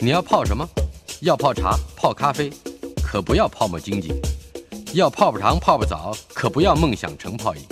[0.00, 0.64] 你要泡什么？
[1.22, 2.48] 要泡茶、泡咖啡，
[3.02, 4.12] 可不要泡沫经济；
[4.94, 7.62] 要泡泡糖、泡泡澡，可不要梦想成泡影；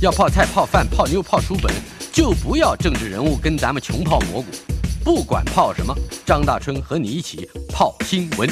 [0.00, 1.70] 要泡菜、泡饭、泡妞、泡书本，
[2.10, 4.46] 就不要政治人物跟咱们穷泡蘑菇。
[5.04, 5.94] 不管泡什么，
[6.24, 8.48] 张大春和你一起泡新闻。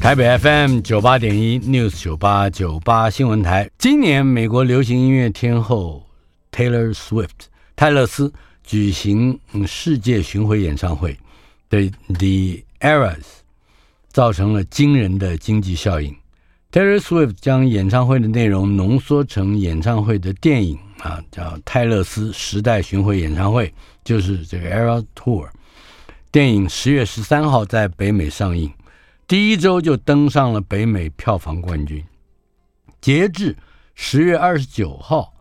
[0.00, 6.06] 台北 FM 九八点一 News 九八九八新闻台，今年美国流行音乐天后
[6.52, 11.16] Taylor Swift 泰勒斯举行世界巡回演唱会。
[11.72, 13.24] 对 The Eras
[14.10, 16.14] 造成了惊人的经济效应。
[16.70, 23.68] Taylor Swift 将演唱会的内容浓缩成演唱会的电影啊，叫《泰勒斯时代巡回演唱会》，
[24.04, 25.48] 就是这个 Eras Tour。
[26.30, 28.70] 电影十月十三号在北美上映，
[29.26, 32.04] 第一周就登上了北美票房冠军。
[33.00, 33.56] 截至
[33.94, 35.31] 十月二十九号。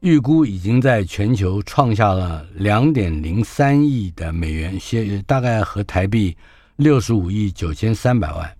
[0.00, 4.78] 预估已经在全球创下了两点零三亿的美元，
[5.26, 6.36] 大概和台币
[6.76, 8.56] 六十五亿九千三百万。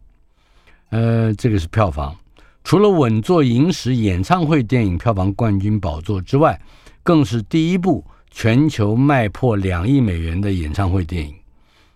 [0.90, 2.16] 呃，这个是票房。
[2.64, 6.60] 除了稳坐影史演唱会电影票房冠军宝座之外，
[7.04, 11.32] 更是第一部全球卖破两亿美元的演唱会电影。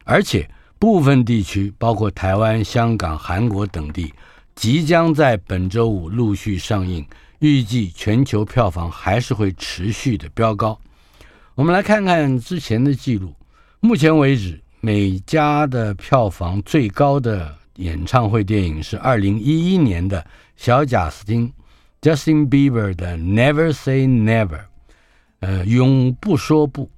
[0.05, 4.15] 而且，部分地区，包括台湾、香港、韩国等地，
[4.55, 7.05] 即将在本周五陆续上映。
[7.43, 10.79] 预计全球票房还是会持续的飙高。
[11.57, 13.35] 我们来看看之前的记录。
[13.81, 20.25] 目前为止，每家的票房最高的演唱会电影是二零一一年的
[20.55, 21.53] 小贾斯汀
[22.01, 24.47] （Justin Bieber） 的《Never Say Never》，
[25.41, 26.89] 呃，永不说不。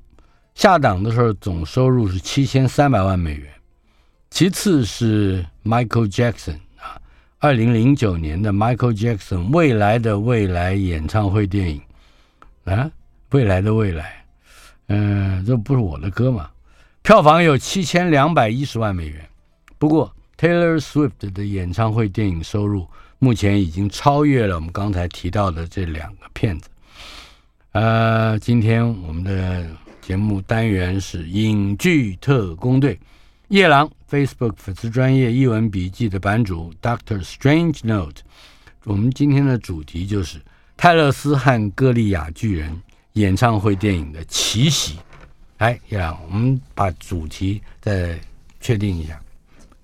[0.55, 3.51] 下档的时候总收入是七千三百万美元。
[4.29, 6.59] 其次是 Michael Jackson。
[7.45, 11.79] 二零零九年的 Michael Jackson《未来的未来》演唱会电影，
[12.65, 12.91] 啊，
[13.33, 14.25] 未来的未来，
[14.87, 16.49] 嗯、这不是我的歌吗？
[17.03, 19.29] 票房有七千两百一十万美元。
[19.77, 22.89] 不过 Taylor Swift 的演唱会电影收入
[23.19, 26.71] 目前已经超越了我们刚才提到的这两个片子。
[27.73, 29.67] 呃，今天我们的
[30.01, 32.99] 节目单元是影剧特工队。
[33.49, 38.23] 夜郎 Facebook 粉丝专业译文笔记的版主 Doctor Strange Note，
[38.85, 40.41] 我们今天的主题就是
[40.77, 42.81] 泰勒斯和歌利亚巨人
[43.15, 45.01] 演唱会电影的奇袭。
[45.57, 48.17] 哎，夜郎，我们把主题再
[48.61, 49.21] 确定一下。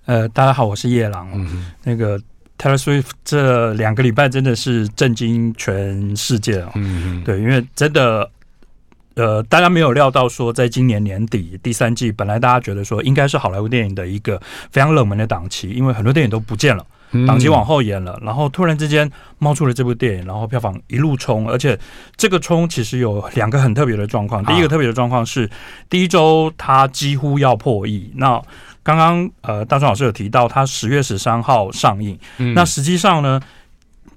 [0.05, 1.29] 呃，大家好，我是夜郎。
[1.33, 2.17] 嗯，那个
[2.57, 6.71] Taylor Swift 这两个礼拜真的是震惊全世界哦。
[6.75, 8.31] 嗯，对，因为真的。
[9.15, 14.41] 呃，大家没有料到说，在今年年底第三季，本来大家觉得说应该是好莱坞电影的一个
[14.71, 16.85] 非常冷门的档期，因为很多电影都不见了，
[17.27, 21.77] 档期往后延了，然后突然之间冒出了这部电影，然后票房一路冲，而且
[22.15, 24.43] 这个冲其实有两个很特别的状况。
[24.45, 25.49] 第一个特别的状况是，
[25.89, 28.11] 第一周它几乎要破亿。
[28.15, 28.41] 那
[28.81, 32.17] 刚刚呃，大壮老师有提到，它十月十三号上映，
[32.55, 33.41] 那实际上呢？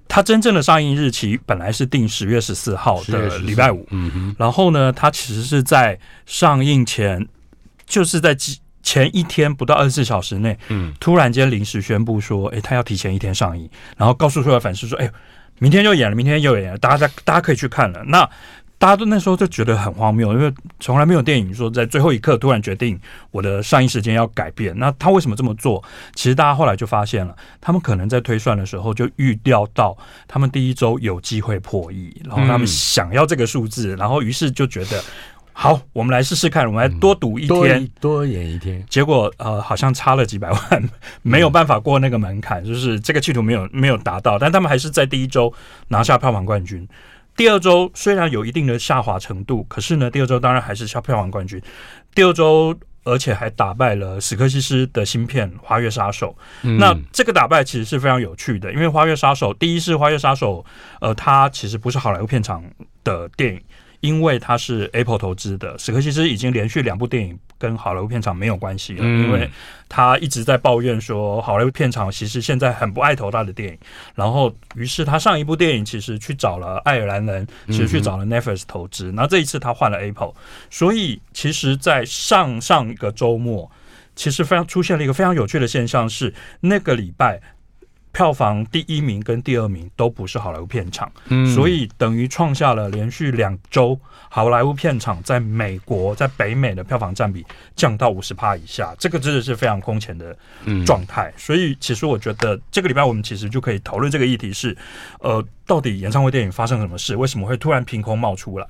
[0.08, 7.26] 它真正的上映日期本来是定十月十四号的礼拜五，嗯，然后呢，它其实是在上映前，
[7.86, 8.36] 就是在
[8.82, 15.10] 前一天不到二十四小时内，嗯，突然间临时宣布说，哎，他要提前一天上映，然后告诉所有粉丝说，哎，
[15.58, 18.04] 明天就演了，明天就演了，大家大家可以去看了。
[18.06, 18.28] 那
[18.84, 23.00] 大家都那时候就觉得很荒谬，因为从来没有电影说在最后一刻突然决定
[23.30, 24.78] 我的上映时间要改变。
[24.78, 25.82] 那他为什么这么做？
[26.14, 29.96] 其实大家后来就发现了，他们可能在推算的时候就预料到
[30.28, 35.02] 他们第一周有机会破亿，然后他们想要这个数字，然后于是就觉得
[35.54, 38.84] 好，我们来试试看，我们来多赌一天，多演一天。
[38.90, 40.90] 结果呃，好像差了几百万，
[41.22, 45.50] 没有办法过那个门槛，就是这个企图没有没有达到，但他们还是在第一周
[45.88, 46.86] 拿下票房冠军。
[47.36, 51.60] 第二周虽然有一定的下滑程度，可是呢，第二周当然还是销票房冠军。
[52.14, 56.28] 第二周，而且还打败了史克西斯的新片《花月杀手》。
[56.62, 56.78] 嗯。
[56.78, 60.62] 那这个打败其实是非常有趣的，因为《花月杀手》第一是《花月杀手》，
[61.00, 62.62] 呃，它其实不是好莱坞片场
[63.02, 63.60] 的电影，
[64.00, 65.76] 因为它是 Apple 投资的。
[65.78, 67.38] 史克西斯已经连续两部电影。
[67.64, 69.50] 跟好莱坞片场没有关系了，因为
[69.88, 73.78] 他一直在抱怨说好莱坞片场其实现在很不爱投他的电影，
[74.14, 80.34] 然后于是他上一部电影其实去找了爱尔兰人，其实去找了 Netflix 投资，然后这一次他换了 Apple，
[80.68, 83.70] 所以其实，在上上一个周末，
[84.14, 87.40] 其实非常出现了一个非常有趣的现象是那个礼拜。
[88.14, 93.98] 票房第一名跟第二名都不是好莱坞片场，嗯，所以等于创下了连续两周
[94.30, 97.44] 好莱坞片场在美国在北美的票房占比
[97.74, 100.34] 降到五十趴以下，这个真的是非常空前的
[100.86, 101.32] 状态。
[101.36, 104.76] 所以其实我觉得这个礼拜我们其实就可以讨论这个议题是，
[105.18, 107.16] 呃，到底演唱会电影发生什么事？
[107.16, 108.66] 为什么会突然凭空冒出来？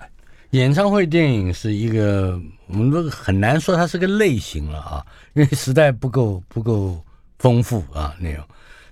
[0.52, 5.04] 演唱会电影是一个我们都很难说它是个类型了啊，
[5.34, 7.04] 因为实在不够不够
[7.38, 8.42] 丰富啊内容。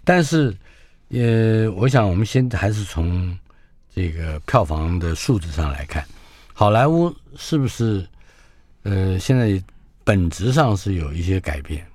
[0.04, 0.56] 但是，
[1.10, 3.38] 呃，我想我们先还是从
[3.94, 6.04] 这个票房的数字上来看，
[6.52, 8.06] 好莱坞是不是
[8.82, 9.62] 呃现在
[10.04, 11.87] 本质上是有一些改变？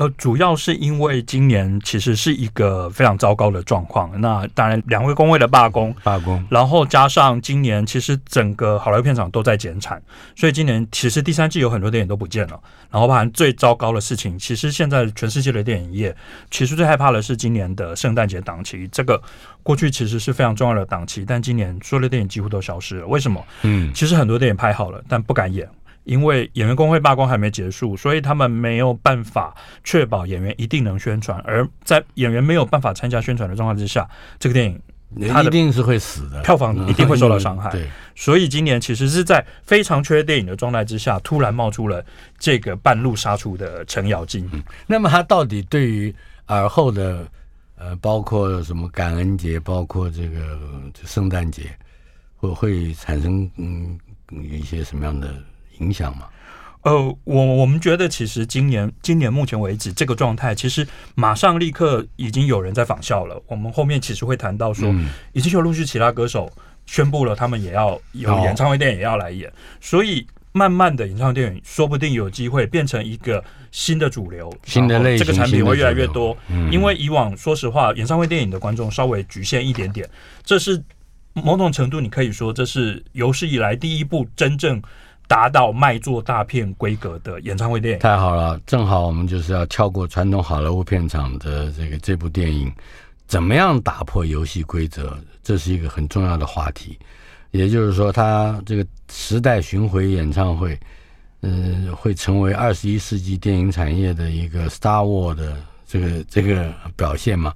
[0.00, 4.18] 呃，主要是因为今年其实是一个非常糟糕的状况。
[4.18, 10.00] 那当然，两位工会的罢工，罢工，然后加上今年其实整个好莱坞片场都在减产，
[10.34, 12.58] 所以今年其实第三季有很多电影都不见了。
[12.90, 16.16] 然后，包含最糟糕的事情，其实现在全世界的电影业
[16.50, 18.88] 其实最害怕的是今年的圣诞节档期。
[18.90, 19.20] 这个
[19.62, 23.06] 过去其实是非常重要的档期，但今年所有的电影几乎都消失了。
[23.06, 23.44] 为什么？
[23.64, 25.68] 嗯，其实很多电影拍好了，但不敢演。
[26.04, 29.54] 因为演员工会罢工还没结束，所以他们没有办法
[29.84, 31.38] 确保演员一定能宣传。
[31.46, 34.08] 而在演员没有办法参加宣传的状况之下，
[34.38, 34.80] 这个电影
[35.28, 37.70] 它一定是会死的，票房一定会受到伤害。
[37.70, 42.04] 对，所以今年其实是在非常缺电影的状态之下，突然冒出了
[42.38, 44.48] 这个半路杀出的程咬金。
[44.52, 46.14] 嗯，那么他到底对于
[46.46, 47.26] 尔后的
[47.76, 50.58] 呃，包括什么感恩节，包括这个
[51.04, 51.64] 圣诞节，
[52.36, 53.98] 会会产生嗯
[54.30, 55.34] 一些什么样的？
[55.80, 56.28] 影响吗？
[56.82, 56.92] 呃，
[57.24, 63.38] 我我们觉得，其实今年今年目前为止这个状态，其实马上立刻已经有人在仿效了。
[63.46, 66.50] 我们后面其实会谈到说，嗯、已经有陆续其他歌手
[66.86, 76.34] 宣布了，他们也要有演唱会电影也要来演，哦、所以慢慢的演唱会电影说不定有机会变成一个新的主流，新的类型，这个产品会越来越多。
[76.48, 80.08] 嗯、因为以往说实话，演唱会电影的观众稍微局限一点点，
[80.42, 80.82] 这是
[81.34, 84.82] 某种程度你可以说，这是有史以来第一部真正。
[85.30, 88.60] 达到卖座大片规格的演唱会电影，太好了！
[88.66, 92.68] 正好我们就是要跳过传统好莱坞片场的这个这部电影，
[93.28, 95.16] 怎么样打破游戏规则？
[95.40, 96.98] 这是一个很重要的话题。
[97.52, 100.76] 也就是说，它这个时代巡回演唱会，
[101.42, 105.56] 嗯、会成为二十一世纪电影产业的一个 Star War 的
[105.86, 107.54] 这个这个表现吗？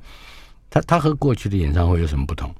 [0.71, 2.55] 它它和过去的演唱会有什么不同？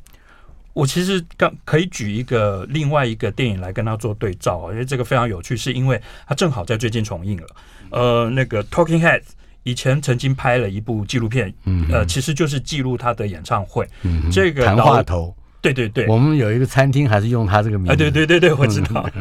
[0.75, 7.47] 我其实刚可以举一个另外一个电影来跟他做对照，因为这个非常有趣，是因为他正好在最近重映了。
[7.91, 9.23] 呃，那个 Talking Heads
[9.63, 11.55] 以前曾经拍了一部纪录片，
[11.91, 13.89] 呃，其实就是记录他的演唱会。
[14.31, 17.97] 这个谈话头，对对对，我们有一个餐厅还是用他这个名字。
[17.97, 19.09] 对对对，我知道。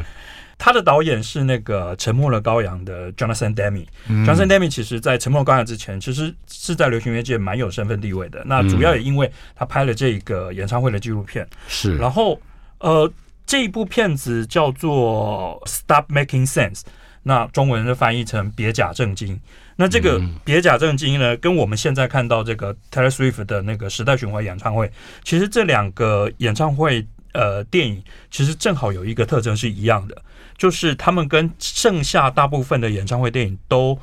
[0.64, 3.86] 他的导演是那个《沉默的羔羊》的 Jonathan Demme。
[4.26, 8.42] Jonathan Demme 其实，在《沉默的羔羊》之前，其实是在流行乐界蛮有身份地位的。
[8.46, 11.46] 那主要也因为他拍了这个演唱会的纪录片。
[11.68, 11.98] 是。
[11.98, 12.40] 然后，
[12.80, 13.12] 呃，
[13.46, 16.80] 这一部片子叫做《Stop Making Sense》，
[17.24, 19.38] 那中文的翻译成“别假正经”。
[19.76, 24.90] 那这个“别假正经”呢，跟我们现在看到这个 Taylor Swift 的那个时代巡回演唱会，
[25.26, 28.02] 其实这两个演唱会呃电影，
[28.32, 30.16] 其实正好有一个特征是一样的。
[30.58, 33.98] 就是他们跟剩下大部分的演唱会电影都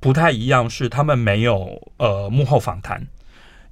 [0.00, 3.06] 不太一样，是他们没有呃幕后访谈。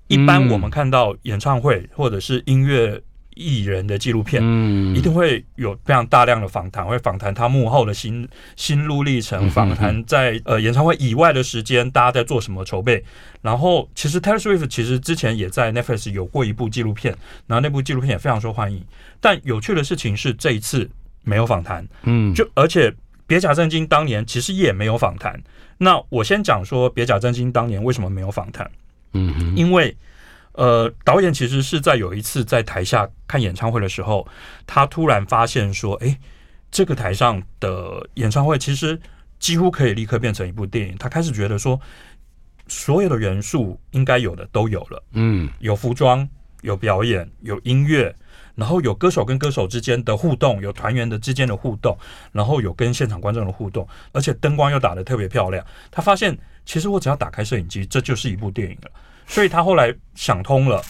[0.06, 3.00] 一般我们看到演唱会或者是音乐
[3.36, 13.02] 艺人的纪录片，嗯，一定会有非常大量的访谈，会访谈他幕后的心心路历程，访谈在呃演唱会以外的时间，大家在做什么筹备。
[13.40, 18.84] 然后，其实 Taylor Swift 其实之前也在 Netflix 有过一部纪录片，然后那部纪录片也非常受欢迎。
[19.20, 20.90] 但有趣的事情是，这一次。
[21.22, 22.92] 没有访谈，嗯，就而且
[23.26, 25.40] 别假正经当年其实也没有访谈。
[25.78, 28.70] 那我先讲说别假正经当年为什么没有访谈，
[29.12, 29.96] 嗯哼，因为
[30.52, 34.26] 呃导演其实是在有一次在台下看演唱会的时候，
[34.66, 36.18] 他突然发现说，哎，
[36.70, 39.00] 这个台上的演唱会其实
[39.38, 40.96] 几乎可以立刻变成一部电影。
[40.98, 41.80] 他开始觉得说，
[42.66, 46.28] 所有的元素应该有的都有了，嗯，有服装，
[46.62, 48.14] 有表演，有音乐。
[48.56, 51.96] 然后有歌手跟歌手之间的互动，有团员的之间的互动，
[52.30, 55.64] 然后有跟现场观众的互动，而且灯光又打得特别漂亮。
[55.90, 56.36] 他发现，
[56.66, 58.90] 其实我只要打开摄影机，这就是一部电影了。
[59.26, 60.82] 所以他后来想通了，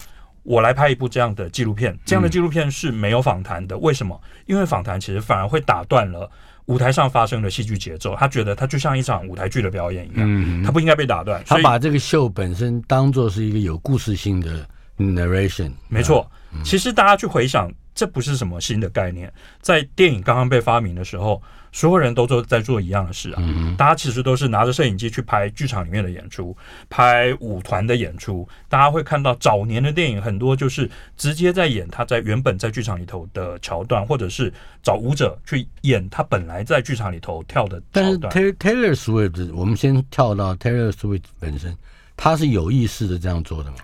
[0.43, 3.77] 我来拍一部这样的纪录片，这样的纪录片是没有访谈的。
[3.77, 4.19] 为什么？
[4.47, 6.29] 因为访谈其实反而会打断了
[6.65, 8.17] 舞台上发生的戏剧节奏。
[8.17, 11.41] 他觉得他就像一场舞台剧的表演一样，他不应该被打断。
[11.45, 14.67] 他把这个秀本身当做是一个有故事性的
[14.97, 15.71] narration。
[15.87, 16.29] 没错，
[16.63, 19.31] 其实大家去回想，这不是什么新的概念，
[19.61, 21.41] 在电影刚刚被发明的时候。
[21.73, 23.41] 所有人都做在做一样的事啊！
[23.77, 26.53] 大家其实都是拿着摄影机去拍剧场里面的演出，
[26.89, 28.45] 拍舞团的演出。
[28.67, 38.19] 大家会看到早年的电影很多就是直接在演他在原本在剧场里头的桥段，或者是找舞者去演他本来在剧场里头跳的桥段。
[38.33, 41.73] 但是 Taylor Swift，我们先跳到 Taylor Swift 本身，
[42.17, 43.77] 他是有意识的这样做的吗？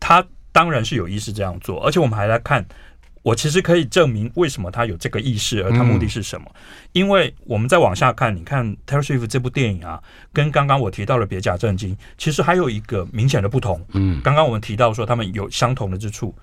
[0.00, 0.26] 他
[0.58, 2.66] 当然是有意识这样做，而且我们还来看。
[3.22, 6.50] 我其实可以证明为什么他有这个意识，而他目的是什么？
[6.92, 13.84] 因为我们再往下看，你看 Swift 这部电影啊，跟刚刚我提到的《别假正经》，其实还有一个明显的不同。
[13.92, 16.34] 嗯，刚刚我们提到说他们有相同的之处，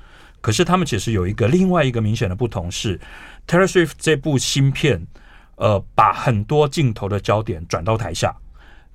[0.42, 3.00] 可是他们其实有一个另外一个明显的不同是
[3.48, 5.06] Swift 这部新片，
[5.56, 8.36] 呃，把很多镜头的焦点转到台下，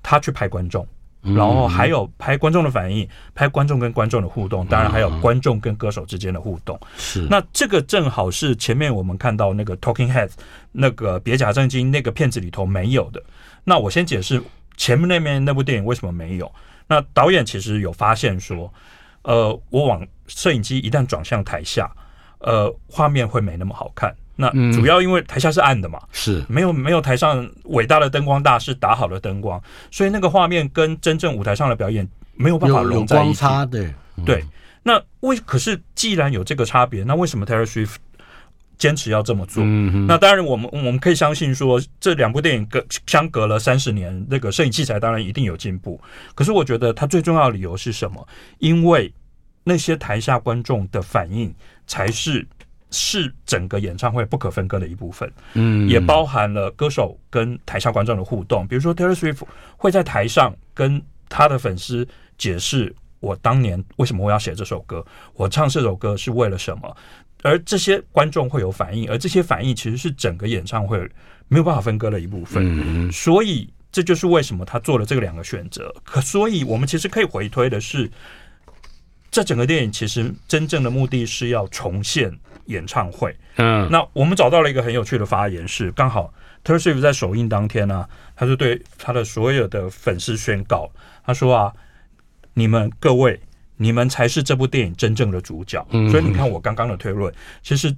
[0.01, 0.87] 他去拍观众。
[1.21, 6.79] 然后还有拍观众的反应，拍观众跟观众的互动，当然还有观众跟歌手之间的互动。
[6.97, 10.31] 是，那这个正好是前面我们看到那个 Talking Heads
[10.71, 13.21] 那个别假正经那个片子里头没有的。
[13.63, 14.41] 那我先解释
[14.75, 16.51] 前面那面那部电影为什么没有。
[16.87, 18.73] 那导演其实有发现说，
[19.21, 21.89] 呃，我往摄影机一旦转向台下，
[22.39, 24.13] 呃，画面会没那么好看。
[24.35, 29.61] 那主要因为台下是暗的嘛，是没有没有台上伟大的灯光大师打好的灯光，
[29.91, 33.45] 所以那个画面跟真正舞台上的表演没有办法融在一起。
[33.69, 33.93] 对
[34.25, 34.43] 对，
[34.83, 37.95] 那为可是既然有这个差别，那为什么 Taylor Swift
[38.77, 39.63] 坚持要这么做？
[40.07, 46.01] 那当然，我们我们可以相信说，这两部电影隔相隔了三十年，那个摄影器材当然一定有进步。
[46.33, 48.27] 可是我觉得它最重要的理由是什么？
[48.57, 49.13] 因为
[49.63, 51.53] 那些台下观众的反应
[51.85, 52.47] 才是。
[52.91, 58.67] 是整个演唱会不可分割的一部分，嗯，也包含了歌手跟台下观众的互动。
[58.67, 59.41] 比如说，Taylor Swift
[59.77, 62.07] 会在台上跟他的粉丝
[62.37, 66.97] 解释我当年为什么我要写这首歌，我唱这首歌是为了什么。
[67.43, 70.99] 而这些观众会有反应，而这些反应其实是整个演唱会
[71.47, 73.11] 没有办法分割的一部分。
[73.11, 75.91] 所以这就是为什么他做了这个两个选择。
[76.03, 78.11] 可所以我们其实可以回推的是，
[79.31, 82.31] 这整个电影其实真正的目的是要重现。
[82.71, 90.89] 演唱会，嗯，那我们找到了一个很有趣的发言，是刚好 Swift 在首映当天呢、啊，他就对他的所有的粉丝宣告，
[91.25, 91.73] 他说啊，
[92.53, 93.39] 你们各位，
[93.77, 95.85] 你们才是这部电影真正的主角。
[96.09, 97.93] 所以你看我刚刚的推论，其实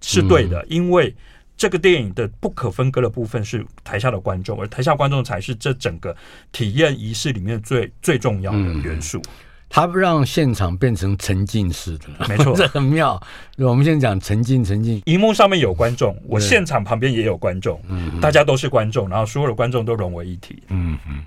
[0.00, 1.14] 是对的，因为
[1.56, 6.14] 这个电影的不可分割的部分是台下的观众，而台下观众才是这整个
[6.52, 9.22] 体验仪式里面最最重要的元素。
[9.68, 13.20] 他让现场变成沉浸式的，没错， 这很妙。
[13.58, 15.02] 我们先讲沉浸，沉浸。
[15.06, 20.62] 荧幕上面有观众，我现场旁边也有观众，嗯，大家都是观众，然后所有的观众都融为一体。
[20.68, 21.24] 嗯嗯，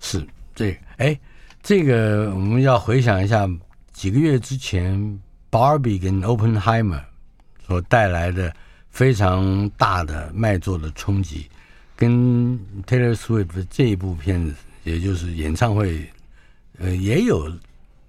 [0.00, 1.18] 是这哎，
[1.62, 3.48] 这个我们要回想一下
[3.92, 5.18] 几个月之前
[5.50, 7.02] ，Barbie 跟 Oppenheimer
[7.66, 8.52] 所带来的
[8.90, 11.46] 非常大的卖座的冲击，
[11.96, 16.04] 跟 Taylor Swift 这一部片子，也就是演唱会。
[16.80, 17.52] 呃，也有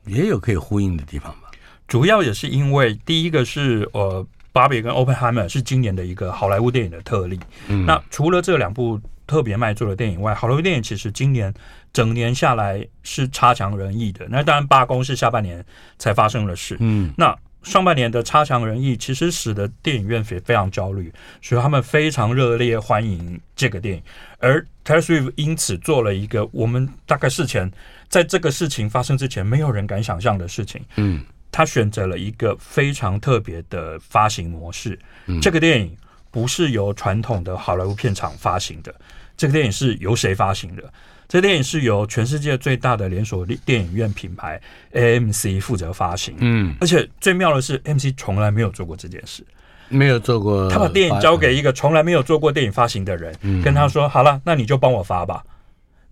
[0.06, 1.52] 也有可以呼应的地方吧。
[1.88, 7.38] 主要也是因为第一个是呃，芭比跟 Oppenheimer 是今年的一个好莱坞电影的特例。
[7.68, 8.98] 嗯，那除了这两部
[9.28, 11.54] 特别卖座的电影外，好莱坞电影其实今年
[11.92, 14.26] 整年下来是差强人意的。
[14.30, 15.64] 那当然罢工是下半年
[15.98, 16.78] 才发生的事。
[16.80, 21.12] 嗯，那上半年的差强人意，其实使得电影院非非常焦虑，
[21.42, 24.04] 所以他们非常热烈欢迎这个电影。
[24.40, 27.70] 而 Taylor Swift 因此做了一个我们大概事前。
[28.12, 30.80] 在这个事情发生之前，没有人敢想象的事情。
[30.98, 35.00] 嗯，他选择了一个非常特别的发行模式。
[35.28, 35.96] 嗯，这个电影
[36.30, 38.94] 不是由传统的好莱坞片场发行的，
[39.38, 40.84] 这个电影是由谁发行的？
[41.30, 44.60] 这电影是由全世界最大的连锁电影院品牌
[44.92, 46.36] AMC 负责发行。
[46.40, 49.42] 嗯，而且最妙的是，AMC 从来没有做过这件事，
[49.88, 50.70] 没有做过。
[50.70, 55.42] 他把电影交给一个从来没有做过电影发行的人，跟他说：“好了，那你就帮我发吧。”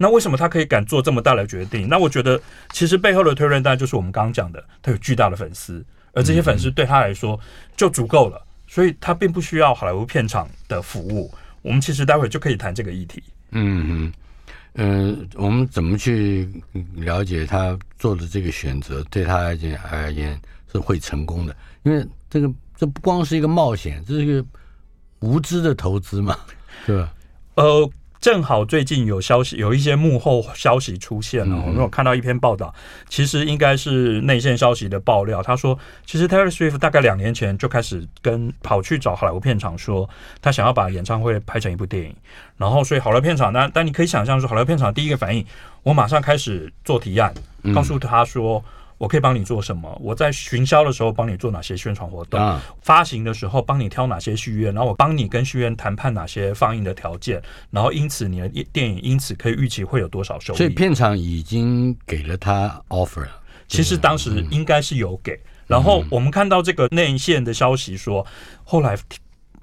[0.02, 1.90] 那为什么他可以敢做这么大的决定？
[1.90, 2.42] 那我觉得，
[2.72, 7.38] 其实背后的推论当然就是我们刚刚讲的，他有巨大的粉丝，而这些粉丝对他来说
[7.76, 11.30] 就足够了，所以他并不需要好莱坞片场的服务。
[11.62, 13.22] 我们其实待会就可以谈这个议题。
[13.52, 14.14] 嗯嗯
[14.76, 16.50] 嗯，我们怎么去
[16.96, 20.40] 了解他做的这个选择对他而言而言
[20.72, 21.54] 是会成功的？
[21.84, 24.46] 因为这个这不光是一个冒险，这是一个
[25.20, 26.38] 无知的投资嘛，
[26.86, 27.14] 对吧？
[27.56, 27.92] 呃。
[28.22, 31.64] 正好最近有消息，有一些幕后消息出现了。
[31.66, 32.74] 我有看到一篇报道，
[33.08, 35.42] 其实应该是内线消息的爆料。
[35.42, 40.10] 他说，其实 Taylor Swift 大概两年前就开始跟跑去找好莱坞片场说，
[40.42, 42.14] 他想要把演唱会拍成一部电影。
[42.58, 45.46] 然后，所以好莱坞片场，但但你可以想象说，好莱坞片场第一个反应，
[45.84, 47.34] 我马上开始做提案，
[47.74, 48.64] 告诉他说。
[49.00, 49.98] 我可以帮你做什么？
[50.02, 52.38] 我在行销的时候帮你做哪些宣传活动？
[52.38, 54.74] 啊、发行的时候帮你挑哪些戏院？
[54.74, 57.42] 然后我帮你跟戏院谈判哪些放映的条件？
[57.72, 60.58] 然后因此你的电影因此可以预期会有多少收益？
[60.58, 63.32] 所以片场已经给了他 offer 了。
[63.70, 65.40] 其实当时应该是有给。
[65.66, 68.28] 然后我们看到这个内线的消息说，
[68.66, 68.98] 后来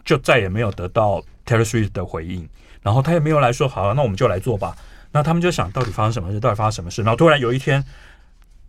[0.03, 2.49] 就再也没有得到 Taylor Swift 的回应。
[2.81, 4.75] 然后他也没有来说好了，那我们就来做吧。
[5.13, 6.41] 那他们就想到底发生什么事？
[6.41, 7.03] 到底发生什么事？
[7.03, 7.85] 然后突然有一天。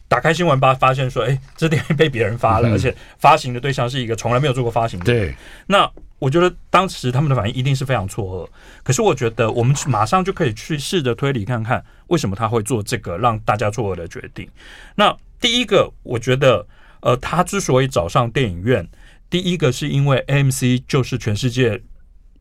[0.09, 5.05] 打开新闻吧，发现说，哎、欸，这电影被别人发了，而且发行的对象是一个从来没有做过发行的。
[5.05, 5.35] 对，
[5.67, 8.49] 那我觉得当时他们的反应一定是非常错愕。
[8.83, 14.49] 可是我觉得我们马上就可以去试着推理看看，为什么他会做这个让大家错愕的决定。
[14.95, 16.65] 那第一个，我觉得，
[17.01, 18.87] 呃，他之所以找上电影院，
[19.29, 21.81] 第一个是因为 AMC 就是全世界。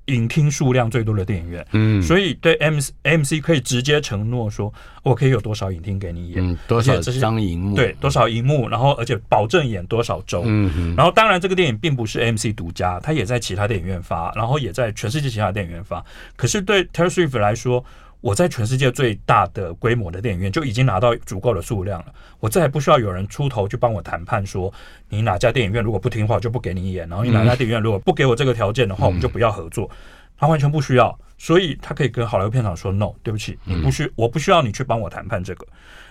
[0.06, 4.72] 影厅数量最多的电影院，嗯，所以对 M AMC 可以直接承诺说，
[5.02, 16.04] 我可以有多少影厅给你演，嗯，多少张银幕，对，多少银幕，然后而且保证演多少周，嗯嗯，然后当然这个电影并不是 AMC 独家，它也在其他电影院发，然后也在全世界其他电影院发，
[16.36, 17.84] 可是对 Taylor Swift 来说。
[18.26, 22.06] 我在全世界最大的规模的电影院就已经拿到足够的数量了，
[22.40, 24.72] 我再也不需要有人出头去帮我谈判，说
[25.08, 29.88] 你哪家电影院如果不听话就不给你演，然后你哪家电影院如果不给我这个条件的话，我们就不要合作。
[30.36, 35.64] 他完全不需要，所以他可以跟好莱坞片场说 “no”，对不起，你不需，我不需要你去帮我谈判这个。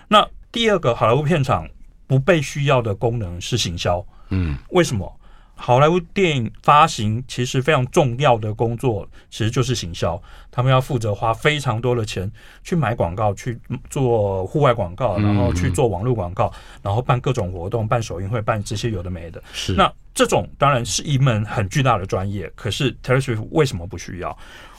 [0.08, 1.68] 那第二个，好莱坞片场
[2.06, 5.20] 不被需要的功能是行销，嗯，为什么？
[5.58, 10.22] 好莱坞电影发行其实非常重要的工作，其实就是行销。
[10.50, 12.30] 他们要负责花非常多的钱
[12.62, 13.58] 去买广告，去
[13.88, 19.42] 做户外广告，然后去做网络广告，然后办各种活动，办首映会，办这些有的没的。
[19.54, 22.52] 是那这种当然是一门很巨大的专业。
[22.54, 24.36] 可是 Taylor Swift 为什么不需要？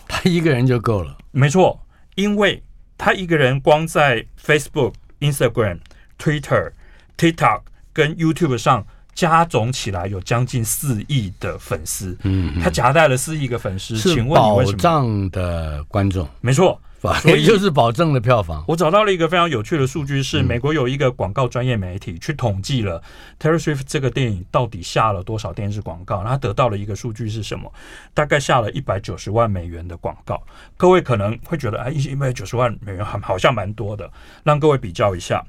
[0.08, 1.18] 他一个人就够了。
[1.32, 1.82] 没错，
[2.14, 2.64] 因为
[3.00, 5.80] 他一个人光在 Facebook、Instagram、
[6.20, 6.72] Twitter、
[7.18, 8.86] TikTok 跟 YouTube 上。
[9.18, 14.78] 加总起来有将近四亿的粉丝，嗯，他夹带了四亿个粉丝，请问你为什么？
[14.78, 16.80] 保障的观众，没错，
[17.24, 18.63] 所以就是保证的票房。
[18.68, 23.02] 我找到了一个非常有趣的数据，是美国有一个广告专业媒体去统计了
[23.39, 27.74] Terror Swift 这个电影到底下了多少电视广告，然后得到了一个数据是什么？
[28.13, 30.39] 大概下了一百九十万美元的广告。
[30.78, 34.08] 各位可能会觉得，哎，一百九十万美元好好像蛮多的，
[34.44, 35.44] 让各位比较一下，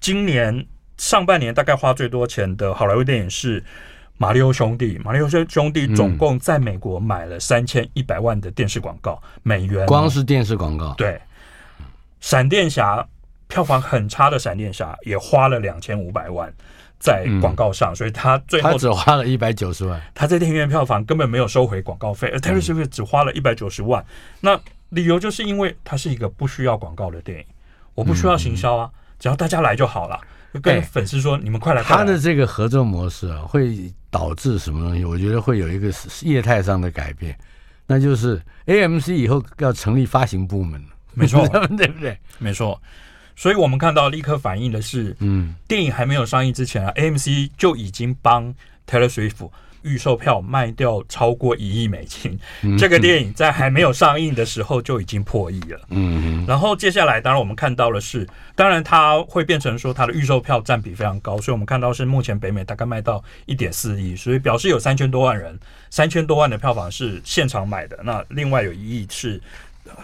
[0.00, 0.66] 今年。
[1.02, 3.60] 上半年大概花最多钱的好莱坞电影是
[4.18, 10.94] 《马里奥兄弟》，《马里奥兄弟》总共在美国买了三千一百万的电视广告美元，光是电视广告。
[10.94, 11.08] 对，
[12.20, 12.98] 《闪电侠》
[13.48, 16.54] 票房很差的《闪电侠》也花了两千五百万
[17.00, 24.06] 在广告上，所以他最后他只花了一百九十万，他在电影院票房根本没有收回广告费，而 Taylor Swift 只花了一百九十万。
[24.40, 24.56] 那
[24.90, 27.44] 理由就是因为它是一个不需要广告的电影，
[27.96, 28.88] 我不需要行销啊，
[29.18, 30.20] 只要大家来就好了。
[30.60, 35.04] 跟粉丝说：“你们快来，快来！”他的这个合作模式啊，会导致什么东西？
[35.04, 37.36] 我觉得会有一个业态上的改变，
[37.86, 40.82] 那就是 AMC 以后要成立发行部门。
[41.14, 42.18] 没错， 对不对？
[42.38, 42.80] 没错。
[43.34, 48.54] 所以我们看到立刻反映的是，嗯，电影还没有上映之前啊，AMC 就已经帮
[48.86, 49.50] Taylor Swift。
[49.82, 52.38] 预售票卖掉超过一亿美金，
[52.78, 55.80] 这个电影在还没有上映的时候就已经破亿了。
[55.90, 65.58] 嗯，然后接下来，当然我们看到的是，当然它会变成说它的预售票占比非常高，所以我们看到是目前北美大概卖到一点四亿，所以表示有三千多万人，
[65.90, 69.40] 三千多万的票房是现场买的，那另外有一亿是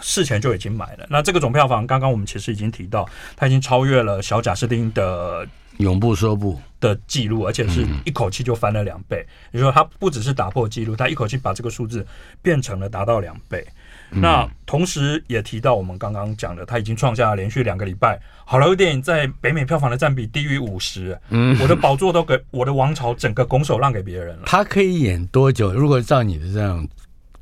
[0.01, 1.05] 事前就已经买了。
[1.09, 5.47] 那这个总票房，刚刚我们其实已经提到，它已经超越了小贾斯汀的。
[5.79, 9.25] 永不说不的记录，而且是一口气就翻了两倍。
[9.51, 12.05] 也就是说，他不只是打破记录，他一口气把这个数字
[12.41, 13.65] 变成了达到两倍。
[14.11, 21.17] 那同时也提到我们刚刚讲的，他已经创下了连续两个礼拜好莱坞电影在北美票房的占比低于五十。
[21.29, 24.43] 嗯，我的宝座都给我的王朝整个拱手让给别人了。
[24.45, 25.71] 他可以演多久？
[25.71, 26.85] 如果照你的这样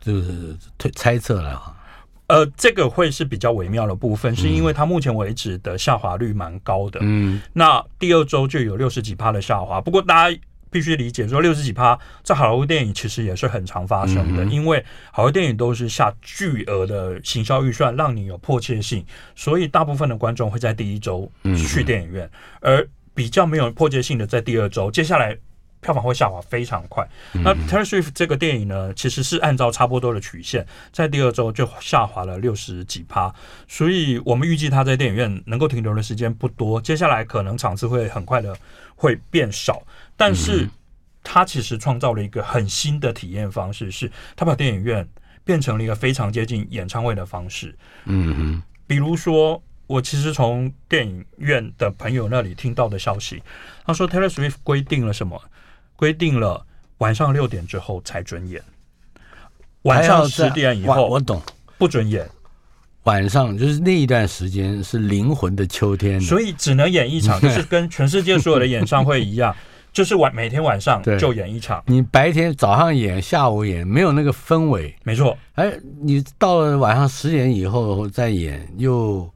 [0.02, 1.74] 就是推猜测来哈。
[2.28, 7.00] 呃，这个会是比较微妙的部分，是因为它目前为止的下滑率蛮高的。
[7.02, 9.80] 嗯，那第二周就有六十几趴的下滑。
[9.80, 24.92] 不过大家必须理解，说六十几趴在好莱坞电影其实也是很常发生的，因为好莱坞电影都是下巨额的行销预算，让你有迫切性，所以大部分的观众会在第一周去电影院，而比较没有迫切性的在第二周。
[24.92, 25.36] 接下来
[25.82, 27.08] 票房会下滑非常快。
[27.34, 33.34] 嗯、那 Taylor Swift 这个电影呢，其实是按照差不多的曲线，在第二周就下滑了六十几趴，
[33.68, 38.56] 所以我们预计它在电影院能够停留的时间不多，接下来可能场次会很快的
[38.96, 39.82] 会变少。
[40.16, 40.68] 但是
[41.24, 45.08] 它其实创造了一个很新的体验方式，是它把电影院
[45.44, 47.76] 变成了一个非常接近演唱会的方式。
[48.06, 49.62] 嗯哼，比如说。
[49.88, 53.42] 我其实从电影院的朋友那里听到的消息，
[53.86, 55.42] 他说 Taylor Swift 规定了什么？
[55.98, 56.66] 规定了
[57.00, 58.64] 晚上六点之后才准演，
[59.82, 61.42] 晚上十点以后我懂
[61.78, 62.26] 不准演。
[63.04, 69.54] 晚上就是那一段时间是灵魂的秋天，所以只能演一场， 就是跟全世界所有的演唱会一样，
[69.92, 71.84] 就是晚每天晚上就演一场。
[71.88, 74.96] 你白天早上演，下午演，没有那个氛围。
[75.04, 79.30] 没错，哎，你到了晚上十点以后再演又。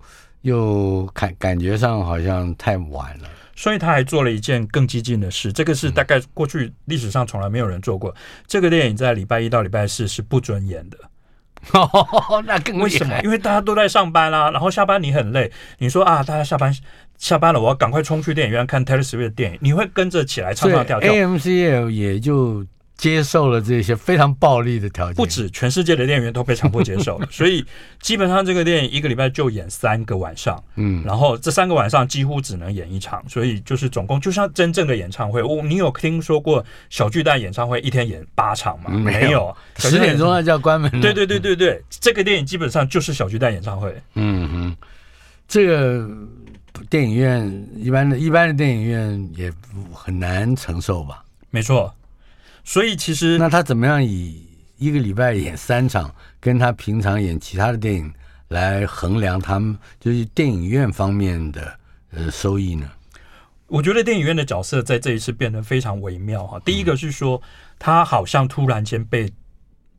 [0.44, 3.30] 又感感觉上好像太晚了，
[3.62, 8.12] 所以他还做了一件更激进的事，这个是大概过去历史上从来没有人做过。
[8.48, 10.98] 这个电影在礼拜一到礼拜四是不准演的。
[11.74, 13.22] 哦， 那更为什么？
[13.24, 16.76] 因为大家都在上班啦、啊，然后下班你很累，你说啊，大家下班
[17.20, 21.14] 下班了，我要赶快冲去电影院看 Taylor Swift 的电影，你会跟着起来唱唱跳跳。
[21.14, 22.66] AMC 也就。
[22.98, 27.66] 接受了这些非常暴力的条件，不止全世界的电影院都被强迫接受了， 所以
[28.00, 35.42] 基本上这个电影一个礼拜就演三个晚上，嗯，然后这三个晚上几乎只能演一场，所以就是总共就像真正的演唱会。
[35.42, 38.92] 我你有听说过小巨蛋演唱会一天演八场吗？
[38.92, 40.90] 没有，十点钟那叫关门。
[41.02, 43.96] 对对对对对，这个电影基本上就是小巨蛋演唱会。
[44.14, 44.78] 嗯哼，
[45.48, 46.08] 这个
[46.88, 49.52] 电影院一般的一般的电影院也
[49.92, 51.24] 很难承受吧？
[51.50, 51.92] 没错。
[52.64, 54.46] 所以其实，那他怎么样以
[54.78, 58.14] 一个礼拜演三场，跟他平常演其他的电影
[58.50, 61.80] 来衡量他们就是电影院方面的
[62.12, 62.90] 呃收益呢？
[63.68, 66.60] 我觉得电影院的角色在这一次变得非常微妙哈。
[66.66, 67.42] 第一个是说，
[67.80, 69.32] 他好像突然间被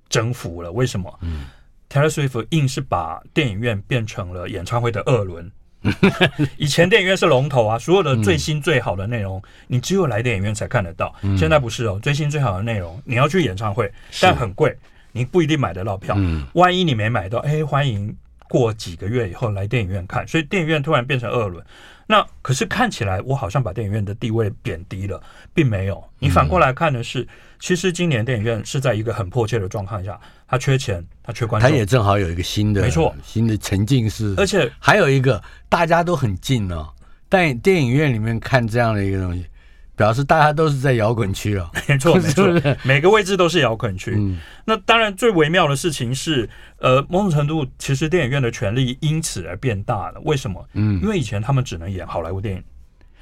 [0.08, 1.18] 征服了，为什么？
[1.22, 1.46] 嗯
[1.88, 5.50] ，Taylor Swift 硬是把电影院变成了演唱会的二轮。
[6.56, 11.14] 以前电影院是龙头啊，所有的最新最好的内容，你只有来电影院才看得到。
[11.36, 13.90] 现在不是哦，最新最好的内容你要去演唱会，
[14.20, 14.76] 但很贵，
[15.12, 16.16] 你不一定买得到票。
[16.54, 18.14] 万一你没买到，哎，欢迎
[18.48, 20.26] 过几个月以后来电影院看。
[20.28, 21.64] 所以电影院突然变成二轮，
[22.06, 25.20] 那可是看起来我好像把电影院的地位贬低了，
[25.52, 26.02] 并没有。
[26.18, 27.26] 你反过来看的是，
[27.62, 30.18] 其实今年电影院是在一个很迫切的状况下。
[30.48, 36.88] 他缺钱，他缺观众，他也正好有一个新的，没错，新的沉浸式，而且还有一个大家都很近哦。
[37.28, 39.46] 但电影院里面看这样的一个东西，
[39.94, 41.70] 表示大家都是在摇滚区哦。
[41.86, 44.12] 没错， 没错，每个位置都是摇滚区。
[44.16, 50.20] 嗯，那当然最微妙的事情是，呃，某种程度其实电影院的权力因此而变大了。
[50.24, 50.68] 为什么？
[50.72, 52.64] 嗯，因为以前他们只能演好莱坞电影，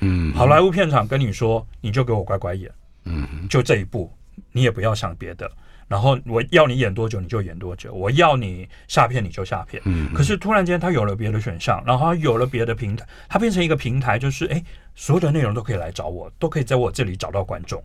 [0.00, 2.68] 嗯，好莱坞片场跟你说，你就给我乖乖演，
[3.04, 4.12] 嗯，就这一部，
[4.52, 5.50] 你也不要想别的。
[5.88, 9.82] 然后我要你演多久你就演多久，我要你下片你就下片。
[9.84, 14.62] 嗯，可是突然间他有了别的选项，然后他有了别的平台，他变成一个平台，就是哎，
[14.94, 17.82] 所有的内容都可以来找我，都可以在我这里找到观众。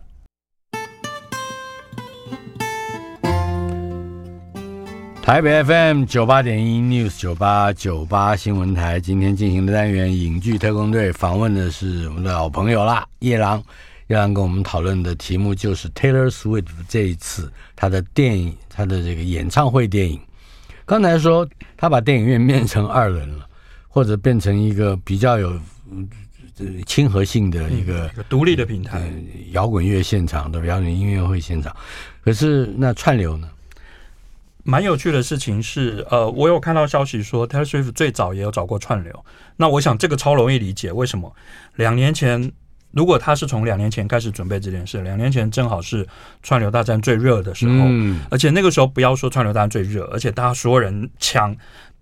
[5.20, 13.60] 台北 FM 九八点一 News 九八九八新闻台，今天进行的单元影剧特工队访问的是我们的老朋友啦，叶朗。
[14.08, 20.20] 要跟我们讨论的题目就是 Taylor Swift 这一次他的电影，他的这个演唱会电影。
[20.84, 23.44] 刚才说他把电影院变成二轮了，
[23.88, 25.58] 或者变成一个比较有
[26.86, 29.12] 亲和性的一个独立的平台，
[29.50, 31.74] 摇滚乐现场的摇滚音乐会现场。
[32.22, 33.48] 可是那串流呢？
[34.62, 39.24] 蛮有趣的事情是，呃，我有看到消息说 Taylor Swift 最早也有找过串流。
[39.56, 41.34] 那我想这个超容易理解，为什么？
[41.74, 42.52] 两年前。
[42.96, 46.04] 如果他是从两年前开始准备这件事，两年前正好是
[46.42, 51.54] 串流大战最热的时候，嗯，而且那个时候不要说串流大战最热，而且大家所有人抢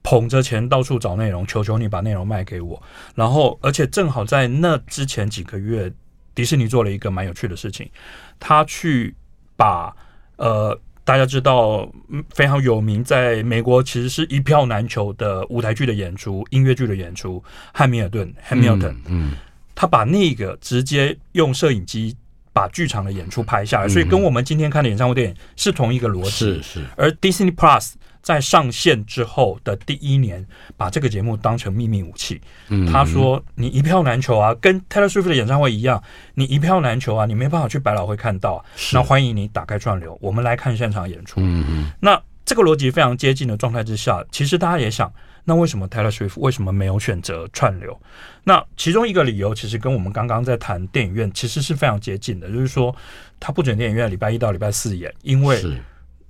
[0.04, 2.80] 捧着钱到处找内容，求求你把内容卖给我。
[3.16, 5.90] 然后，而且正好在那之前几个月，
[6.32, 7.90] 迪士尼做了一个蛮有趣的事情，
[8.38, 9.12] 他去
[9.56, 9.92] 把
[10.36, 11.90] 呃大家知道
[12.30, 19.04] 非常有名，在美国其实是一票难求的舞台剧的演出、音乐剧的演出，汉密尔顿 （Hamilton），嗯。
[19.08, 19.32] 嗯
[19.74, 22.16] 他把那个直接用摄影机
[22.52, 26.30] 把剧场的演出拍下来，所以跟我们今天看的演唱会电影是同一个逻辑。
[26.30, 26.84] 是是。
[26.96, 32.40] 而 Disney Plus 在上线之后的第一年，把这个节目当成秘密武器。
[32.90, 36.02] 他说：“你一票难求啊，跟 Taylor Swift 的演唱会一样，
[36.34, 38.64] 你一票难求啊，你没办法去百老汇看到。
[38.92, 41.90] 那欢迎你打开串流，我们来看现场演出。”嗯嗯。
[42.00, 45.12] 那这个逻辑非常接近的状态之下，其实大家也想。
[45.46, 48.00] 那为什么 Taylor Swift 为什么没有选择串流？
[48.44, 52.94] 那其中一个理由其实跟我们刚刚在谈电影院其实是非常接近的，就是说
[53.38, 55.62] 他不准电影院礼拜一到礼拜四演，因为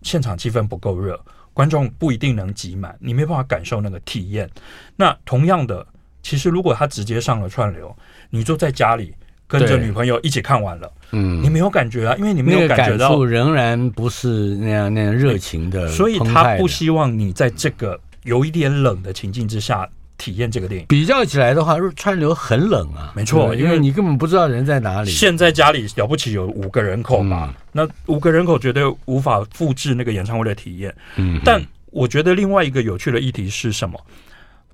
[0.02, 1.18] 现场气氛不够热，
[1.52, 4.50] 观众不一定能挤满，你没办法感受那个体验。
[4.96, 5.86] 那同样的，
[6.20, 7.96] 其实如果他直接上了串流，
[8.30, 9.14] 你就在家里
[9.46, 18.00] 跟着女朋友一起看完了，嗯，你没有感觉啊，因为你没有感觉到，仍然不是那样那样热情的，所以他不希望你在这个。
[18.24, 23.12] 有一点冷的情境之下体验这个电影，比较起来的话，川流很冷啊。
[23.14, 25.10] 没错，因为你根本不知道人在哪里。
[25.10, 30.94] 现在家里了不起有五个人口嘛，嗯、那五个人口绝对无法复制那个演唱会的体验。
[31.16, 31.60] 嗯，但
[31.90, 34.00] 我觉得另外一个有趣的议题是什么？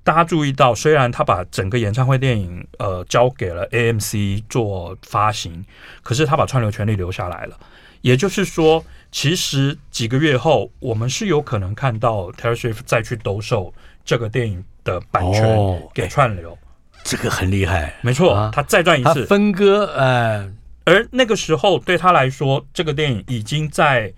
[0.03, 5.63] 大家注意到，虽然他把整个演唱会电影呃交给了 AMC 做发行，
[6.01, 7.57] 可是他把串流权利留下来了。
[8.01, 13.71] 也就是说，其实几个月后，我们是有可能看到 Taylor Swift 再去兜售
[14.03, 16.57] 这个电影的版权给串流，哦、
[17.03, 17.93] 这个很厉害。
[18.01, 19.85] 没错，啊、他再赚一次分割。
[19.95, 20.51] 呃，
[20.83, 24.11] 而那个时候对他来说，这个电影已经在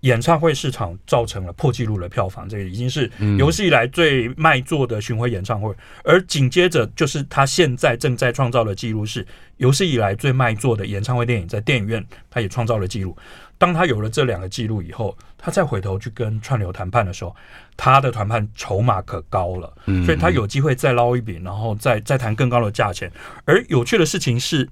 [0.00, 5.70] 演唱会市场造成了破纪录的票房，这个已经是有史以来最卖座的巡回演唱会。
[5.72, 9.26] 嗯、而紧接着就是他现在正在创造的记录是。
[9.58, 13.14] 有史以来最卖座的演唱会电影，在电影院，他也创造了记录。
[13.58, 17.36] 当他有了这两个记录以后，他再回头去跟串流谈判的时候，
[17.76, 19.70] 他的谈判筹码可高了，
[20.06, 23.12] 所以他有机会再捞一笔，然后再再谈更高的价钱。
[23.44, 24.66] 而有趣的事情是，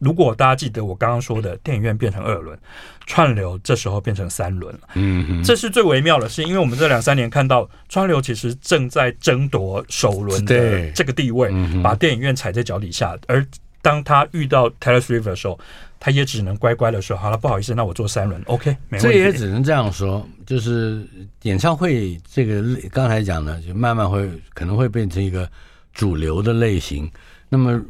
[0.00, 2.58] 如果大家记得我刚刚说的，电影院变成二轮，
[3.06, 4.80] 串流这时候变成三轮了。
[4.94, 13.46] 嗯，这是最微妙的，是因为我们这两三年看到串流其实正在争夺首轮的这个地位，把电影院踩在脚底下，而。
[13.82, 15.58] 当他遇到 Taylor Swift 的时候，
[15.98, 21.02] 他也只能乖乖的说：“好了，不好意思，那我做三轮，OK，没问题。”这也只能这样说，就是
[21.44, 25.50] 演唱会这个刚才讲的，就慢慢会可能会变成一个
[25.94, 27.10] 主流的类型。
[27.48, 27.82] 那么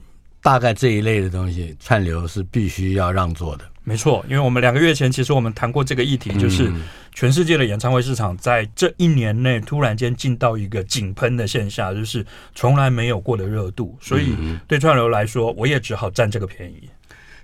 [0.42, 3.64] 大概这一类的东西，串流是必须要让座的。
[3.82, 6.70] 没错，因为我们两个月前其实我们谈过这个议题，就是
[7.12, 12.24] 全世界的演唱会市场在这一年内突然间进到一个井喷的现象，就是
[12.54, 13.96] 从来没有过的热度。
[14.00, 14.36] 所以
[14.68, 16.88] 对串流来说，我也只好占这个便宜。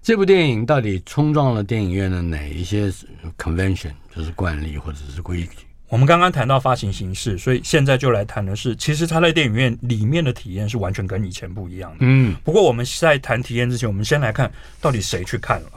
[0.02, 2.92] 这部电影到底冲撞了电影院的哪一些
[3.36, 5.66] convention，就是惯例或者是规矩？
[5.88, 11.98] 我们刚刚谈到发行形式，所以现在就来谈的是，其实他在电影院里面的体验是完全跟以前不一样的。
[12.00, 15.68] 嗯，不过我们在谈体验之前，我们先来看到底谁去看了。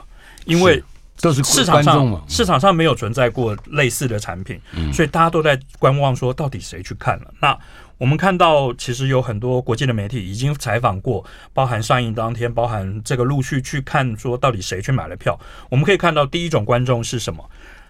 [0.46, 0.82] 因为
[1.20, 4.58] 都是市场上市场上没有存在过类似的产品，
[4.92, 7.32] 所以大家都在观望，说到底谁去看了？
[7.40, 7.56] 那
[7.98, 15.38] 我们看到，其实有很多国际的媒体已经采访过，包含上映当天，包含这个陆续去看，说到底谁去买了票？
[15.68, 17.48] 我们可以看到，第一种观众是什么？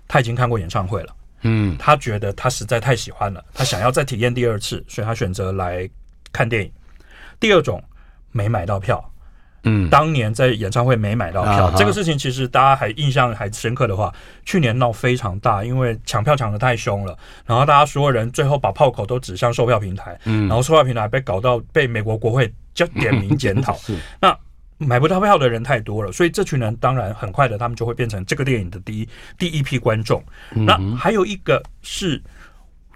[0.08, 5.88] 他已经看过演唱会了，嗯，他觉得他实在太喜欢了，他想要再体验第二次，所以他选择来
[6.32, 6.70] 看电影。
[7.38, 7.82] 第二种
[8.32, 9.04] 没买到票。
[9.64, 14.10] 嗯，当年在演唱会没买到票，这个事情其实大家还印象还深刻的话，
[14.46, 23.78] 去年闹非常大，因为抢票抢的太凶了，然后大家所有人最后把炮口都指向售票平台，然后售票平台被搞到被美国国会叫点名检讨。
[24.18, 24.34] 那
[24.80, 30.24] 买不到票的人太多了，所以这群人当然很快的，他们就会变成这个电影的第一第一批观众。
[30.50, 32.20] 那还有一个是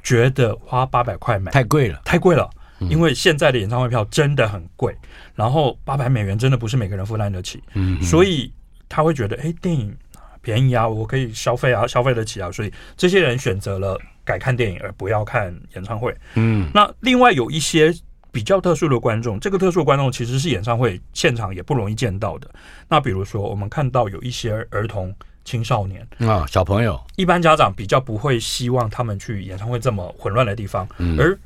[0.02, 2.50] 觉得花八百块买太贵了，太贵了。
[2.90, 4.94] 因为现在的演唱会票真的很贵，
[5.34, 8.52] 然后八百美元真的不是每个人负担得起，嗯，所以
[8.88, 9.96] 他会觉得，哎，电影
[10.42, 17.94] 便宜啊，我可以消费啊，消费得起啊，所以这些人选择了改看电影而不要看演唱会，嗯，那另外有一些
[18.34, 22.50] 比较特殊的观众，这个特殊的观众其实是演唱会现场也不容易见到的，
[22.88, 30.84] 那比如说我们看到有一些儿童、青少年啊，小朋友，一般家长比较不会希望他们去演唱会这么混乱的地方，
[31.16, 31.38] 而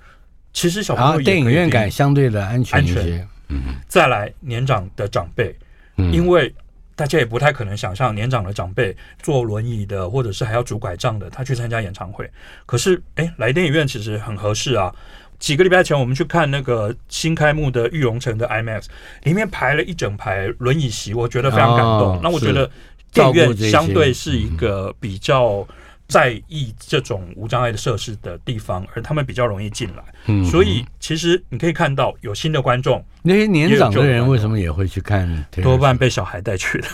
[0.55, 3.29] 其实小朋友电影院感相对的安全一些。
[3.48, 5.55] 嗯，再来年长的长辈，
[5.96, 6.55] 因为
[6.96, 12.31] 大家也不太可能想象年长的长辈坐轮椅的，或者是还要拄拐杖的，他去参加演唱会。
[12.64, 14.94] 可是，哎，来电影院其实很合适啊。
[15.38, 18.85] 几个礼拜前我们去看那个新开幕的玉龙城的 IMAX，
[19.24, 22.20] 里面排了一整排轮椅席，我觉得非常感动。
[22.22, 22.70] 那我觉得
[23.12, 25.66] 电影院相对是一个比较。
[26.09, 35.44] 在意这种无障碍的设施的地方，而他们比较容易进来，嗯，所以其实你可以看到有新的观众，那些年长的人为什么也会去看？
[35.62, 36.88] 多半被小孩带去的。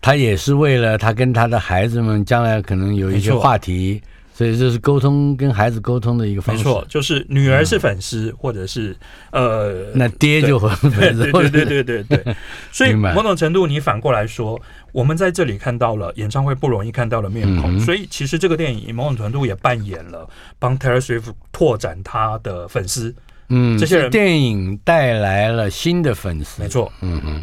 [0.00, 4.00] 他也是为了他跟他的孩子们将来可能有一些话题，
[4.34, 6.64] 所以这是沟通跟孩子沟通的一个方式。
[6.64, 8.96] 没错，就是女儿是粉丝，嗯、或者是
[9.30, 11.30] 呃，那爹就很粉丝。
[11.30, 12.36] 对对对对对对。
[12.72, 14.60] 所以某种程度，你反过来说，
[14.92, 23.14] 我们在这里看到了演唱会不容易看到的面孔，嗯、所以其实这个电影某种程度也扮演了帮 Taylor Swift 拓展他的粉丝。
[23.48, 26.62] 嗯，这些人电影带来了新的粉丝。
[26.62, 27.42] 没错，嗯嗯。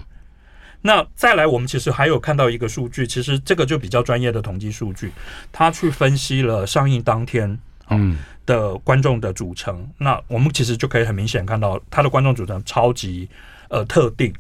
[0.82, 5.12] 那再来，我们其实还有看到一个数据，其实这个就比较专业的统计数据，
[5.52, 9.76] 他去分析了上映当天嗯的观众的组成。
[9.78, 13.28] 嗯、那我们其实就可以很明显看到，他的观众组成超级
[13.70, 14.34] 呃特定，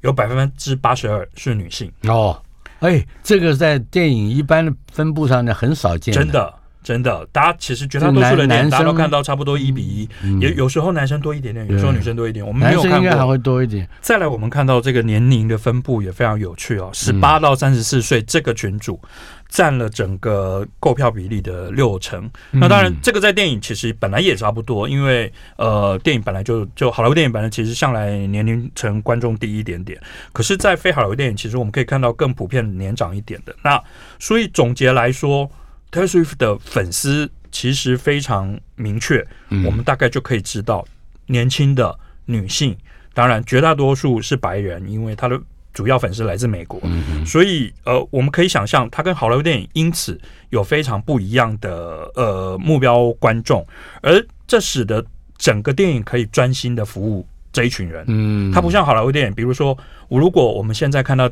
[0.00, 2.42] 有百分之八十二是女性哦。
[2.80, 6.52] 哎，这个在电影一般的分布上呢很少见，真的。
[6.84, 12.46] 真的，大家其实绝大多数的人，大家都看到差不多一比一，也有时候男生多一点点，有时候女生多一点。
[12.46, 13.88] 我们没有看过，应该还会多一点。
[14.02, 19.00] 再来，我们看到这个年龄的分布也非常有趣哦，十八到三十四岁这个群组
[19.48, 22.30] 占了整个购票比例的六成。
[22.50, 29.98] 那当然，这个在电影其实本来也差不多，因为呃，电影本来就就好莱坞电影本来其实向来年龄层观众低一点点，
[30.34, 33.56] 可是，在非好莱坞电影，其实我们可以看到更普遍年长一点的。
[33.62, 33.82] 那
[34.18, 35.50] 所以总结来说。
[35.94, 39.24] Taylor Swift 的粉丝其实非常明确，
[39.64, 40.84] 我们大概就可以知道，
[41.26, 42.76] 年轻的女性，
[43.14, 45.40] 当然绝大多数是白人，因为她的
[45.72, 46.80] 主要粉丝来自美国，
[47.24, 53.64] 所以呃，我们可以想象，他跟好莱坞电影因此有非常不一样的呃目标观众，
[54.02, 55.04] 而这使得
[55.38, 58.04] 整个电影可以专心的服务这一群人。
[58.08, 59.78] 嗯，他不像好莱坞电影，比如说，
[60.08, 61.30] 我如果我们现在看到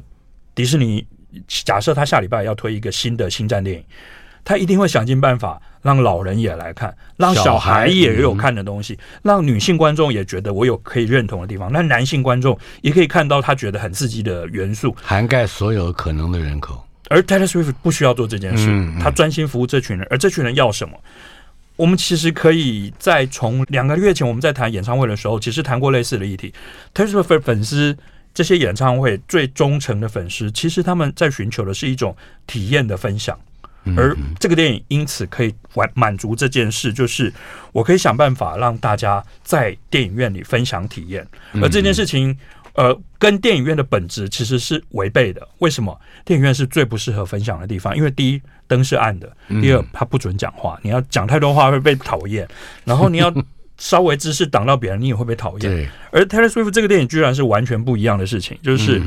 [0.54, 1.04] 迪士尼，
[1.48, 3.84] 假设他下礼拜要推一个新的星战电影。
[4.44, 16.84] 他一定会想尽办法让老人也来看，让小孩也有看的东西，让女性观众也觉得我有可以认同的地方，那男性观众也可以看到他觉得很刺激的元素，涵盖所有可能的人口。
[17.08, 18.68] 而 Taylor Swift 不需要做这件事，
[19.00, 20.96] 他专心服务这群人，而这群人要什么？
[21.76, 26.52] 我们其实可以在从两个月前我们在谈演唱会的时候，其实谈过类似的议题。
[26.94, 27.96] Taylor Swift 粉丝
[28.32, 33.38] 这些演唱会最忠诚的粉丝，其实他们在寻求的是一种体验的分享。
[33.96, 37.32] 而这个电影因此可以完满足这件事，就是
[37.72, 41.26] 我可以想办法让大家在电影院里分享体验。
[41.60, 42.36] 而这件事情，
[42.74, 45.46] 呃，跟电影院的本质其实是违背的。
[45.58, 46.00] 为什么？
[46.24, 52.48] 电影院是最不适合分享的地方，因为第一灯是暗的，第二它不准讲话，你要讲太多话会被讨厌，
[52.84, 53.34] 然后你要
[53.78, 55.90] 稍微姿势挡到别人，你也会被讨厌。
[56.12, 59.02] 而 Taylor Swift 这个电影居然是完全不一样的事情，就是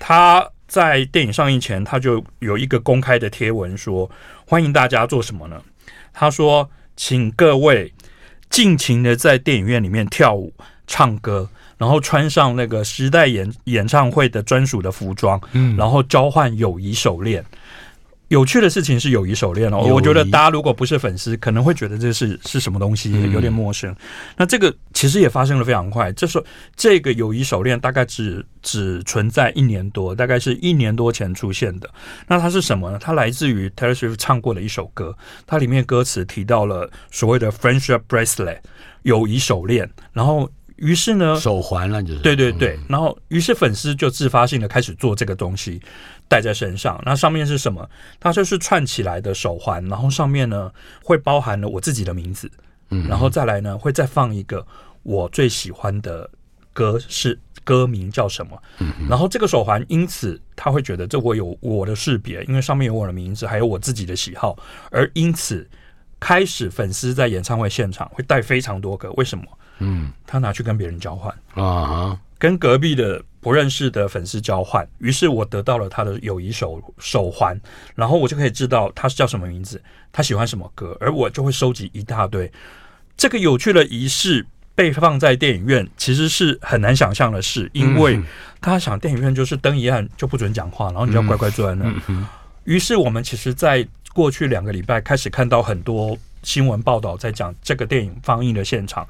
[0.00, 0.44] 他。
[0.70, 4.08] 在电影上映前，他就有一个公开的贴文说
[4.46, 5.60] ：“欢迎大家做什么呢？”
[6.14, 7.92] 他说：“请各位
[8.48, 10.54] 尽情的在电影院里面跳舞、
[10.86, 17.44] 唱歌，然后穿上那个时代演演唱会的专属的服装，嗯，然后交换友谊手链。”
[18.30, 23.92] 有趣的事情是友谊手链哦，我觉得大家如果不是粉丝，可能会觉得这是是什么东西，有点陌生。
[24.36, 26.44] 那这个其实也发生的非常快，这时候
[26.76, 31.90] 这个友谊手链大概只只存在一年多，大概是一年多前出现的。
[32.28, 32.98] 那它是什么呢？
[33.00, 38.58] 它来自于 Taylor Swift 唱过的一首歌，它里面歌词提到了所谓的 friendship bracelet
[39.02, 40.48] 友谊手链，然后。
[40.76, 45.78] 于是呢，手环了就是对对对，然后于是粉丝就自发性的开始做这个东西，
[46.30, 47.02] 戴在身上。
[47.04, 47.90] 那上面是什么？
[48.20, 50.70] 它就是串起来的手环，然后上面呢
[51.02, 52.48] 会包含了我自己的名字，
[52.90, 54.64] 嗯，然后再来呢会再放一个
[55.02, 56.30] 我最喜欢的
[56.72, 64.56] 歌是歌名叫什么，嗯，然后这个手环因此他会觉得这我有我的识别，因为上面有我的名字，还有我自己的喜好，
[64.92, 65.68] 而因此
[66.20, 69.44] 开始粉丝在演唱会现场会带非常多个，为什么？
[69.82, 77.58] 嗯，他拿去跟别人交换啊，跟隔壁的不认识的粉丝交换，于是我得到了他的友谊手手环，
[77.94, 82.50] 然后我就可以知道他是叫什么名字，他喜欢什么歌，而我就会收集一大堆。
[83.16, 88.20] 这个有趣的仪式被放在电影院，其实是很难想象的事，因为
[88.60, 91.92] 他想电影院就是灯一暗就不准讲话，然后你就要乖乖坐在那。
[92.64, 99.06] 于是我们其实，在过去两个礼拜开始看到很多新闻报道，在讲这个电影放映的现场。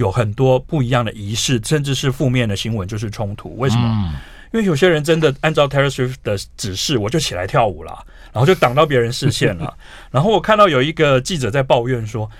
[0.00, 3.54] 有很多不一样的仪式，甚至是负面的新闻，就是冲突。
[3.58, 3.86] 为什么？
[3.86, 4.16] 嗯、
[4.50, 7.92] 因为有些人真的按照 Taylor Swift 的指示，我就起来跳舞了，
[8.32, 9.76] 然后就挡到别人视线了。
[10.10, 12.30] 然后我看到有一个记者在抱怨说，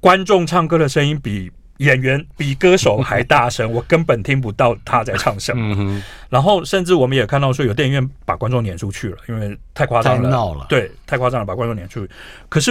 [0.00, 5.74] 观众唱歌的声音比演员、比歌手还大声，我根本听不到他在唱什么。
[5.78, 10.66] 嗯、然后甚至我们也看到说，有电影院把观众撵出去了，因为太夸张了，太闹了。
[10.68, 12.12] 对，太夸张了，把观众撵出去。
[12.50, 12.70] 可是。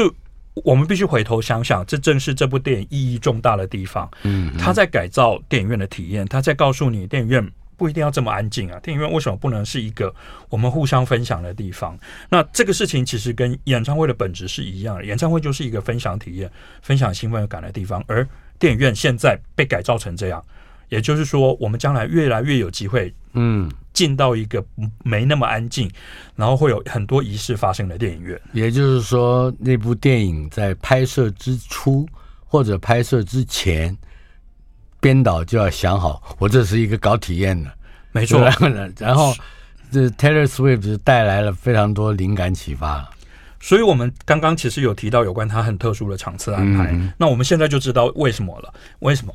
[0.53, 4.09] 我们必须回头想想，这正是这部电影意义重大的地方。
[4.23, 8.79] 嗯，他在改造电影院的体验，他在告诉你，电影院不一定要这么安静啊？
[8.81, 10.13] 电影院为什么不能是一个
[10.49, 11.97] 我们互相分享的地方？
[12.29, 18.27] 那这个事情其实跟演唱会的本质是一样的，演唱会就是一个分享体验、分享兴奋感的地方，而
[18.59, 20.43] 电影院现在被改造成这样，
[20.91, 24.63] 也就是说，我们将来越来越有机会，嗯，进到一个
[25.03, 25.89] 没那么安静，
[26.35, 28.39] 然后会有很多仪式发生的电影院。
[28.53, 32.07] 也就是说，那部电影在拍摄之初
[32.45, 33.97] 或者拍摄之前。
[35.03, 37.71] 编导就要想好，我这是一个搞体验的，
[38.11, 38.39] 没错。
[38.99, 39.33] 然后，
[39.91, 43.09] 这 Taylor Swift 带来了非常多灵感启发。
[43.59, 46.91] 所以，我们刚刚其实有提到有关他很特殊的场次安排。
[46.91, 48.71] 嗯、那我们现在就知道为什么了。
[48.99, 49.33] 为什么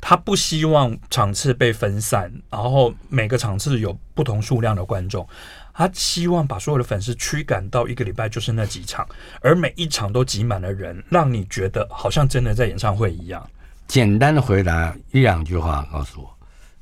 [0.00, 5.28] 他不希望场次被分散，然后每个场次有不同数量的观众？
[5.72, 9.06] 他希望把所有的粉丝驱赶到一个礼拜就是那几场，
[9.40, 13.48] 而每一场都挤满了人，让你觉得好像真的在演唱会一样。
[13.86, 16.38] 简单的回答一两句话，告诉我，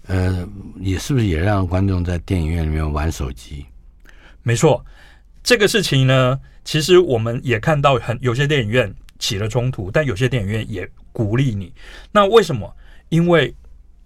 [0.07, 3.67] 呃，你是不是也让观众在电影院里面玩手机？
[4.43, 4.85] 没错，
[5.45, 11.73] 这个事情呢，其实我们也看到很有些电影院起了冲突，但有些电影院也鼓励你。
[12.11, 12.75] 那为什么？
[13.09, 13.55] 因为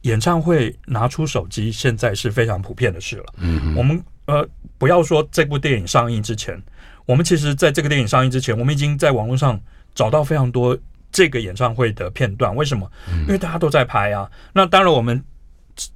[0.03, 3.25] 演唱会拿出手机现在是非常普遍的事了。
[3.39, 4.49] 嗯哼，我们呃，
[4.79, 6.61] 不要说这部电影上映之前，
[7.07, 9.61] 我们其实在这个电影上映之前，我们已经在网络上
[9.95, 10.79] 找到非常多。
[11.15, 12.91] 这个演唱会的片段为什么？
[13.27, 14.27] 因为大家都在拍啊。
[14.55, 15.23] 那当然，我们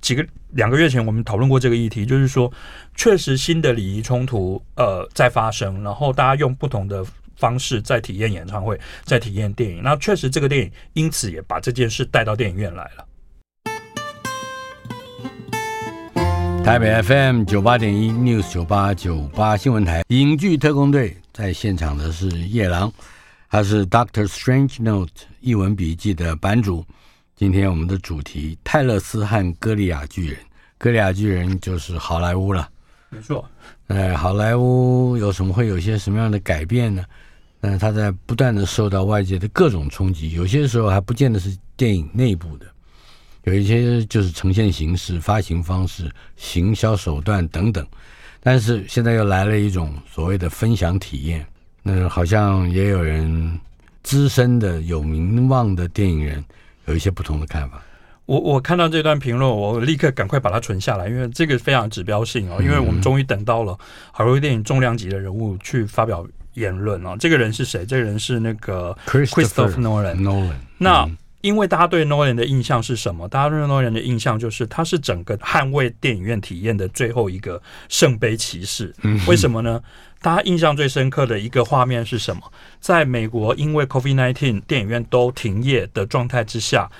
[0.02, 2.52] 几个两个月前我们讨论过这个议题，就是说，
[2.94, 7.02] 确实新的礼仪冲突呃在发生，然后大家用不同的
[7.36, 9.82] 方式在体验演唱会，在体验电影。
[9.82, 13.06] 那确实这个电影因此也把这件事带到电影院来了。
[16.64, 22.92] 台北 FM 九八点一 News 九八九八新闻台影剧特工队在现场的是夜郎。
[23.48, 26.84] 他是《Doctor Strange Note》译文笔记的版主。
[27.36, 30.38] 今天我们的主题：泰勒斯和歌利亚巨人。
[30.76, 32.68] 歌利亚巨人就是好莱坞了。
[33.10, 33.48] 没错。
[33.86, 37.04] 哎，好莱坞有什么会有些什么样的改变呢？
[37.66, 42.66] 嗯，他在不断的受到外界的各种冲击，有些时候还不见得是电影内部的，
[43.42, 47.84] 有一些就是呈现形式、发行方式、行销手段等等。
[48.40, 51.44] 但是现在又来了一种所谓的分享体验。
[51.82, 53.60] 那好像也有人
[54.04, 56.44] 资深的有名望的电影人
[56.84, 57.82] 有一些不同的看法。
[58.26, 62.62] 我我看到这段评论，我立刻赶快把它存下来，因为这个非常指标性哦。
[62.62, 63.76] 因为我们终于等到了
[64.12, 66.24] 好莱坞电影重量级的人物去发表
[66.56, 67.16] 言论哦。
[67.18, 67.86] 这个人是谁？
[67.86, 70.20] 这个人是那个 Christopher Nolan。
[70.20, 70.56] Nolan。
[70.76, 71.08] 那
[71.40, 73.28] 因为大家对 Nolan 的印象是什么？
[73.28, 78.92] 大家对 Nolan 的印象就是他是整个捍卫电影院体验的最后一个圣杯骑士。
[79.28, 79.80] 为什么呢？
[80.20, 82.42] 大家印象最深刻的一个画面是什么？
[82.80, 86.90] 在美国，因为 COVID-19 电影院都停业的状态之下，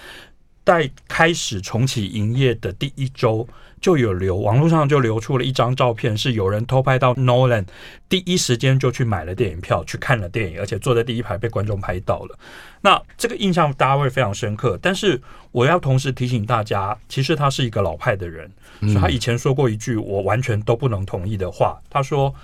[0.64, 3.48] 在开始重启营业的第一周，
[3.80, 7.64] 就有流网络上就流出了一张照片，是有人偷拍到 Nolan
[8.08, 12.38] 第一时间就去买了电影票去看了电影，而且坐在第一排被观众拍到了。
[12.80, 14.78] 那这个印象大家会非常深刻。
[14.80, 15.20] 但是
[15.52, 18.50] 我要同时提醒大家，其实他是一个老派的人，
[18.80, 22.34] 所以他以前说过一句我完全都不能同意的话，他说。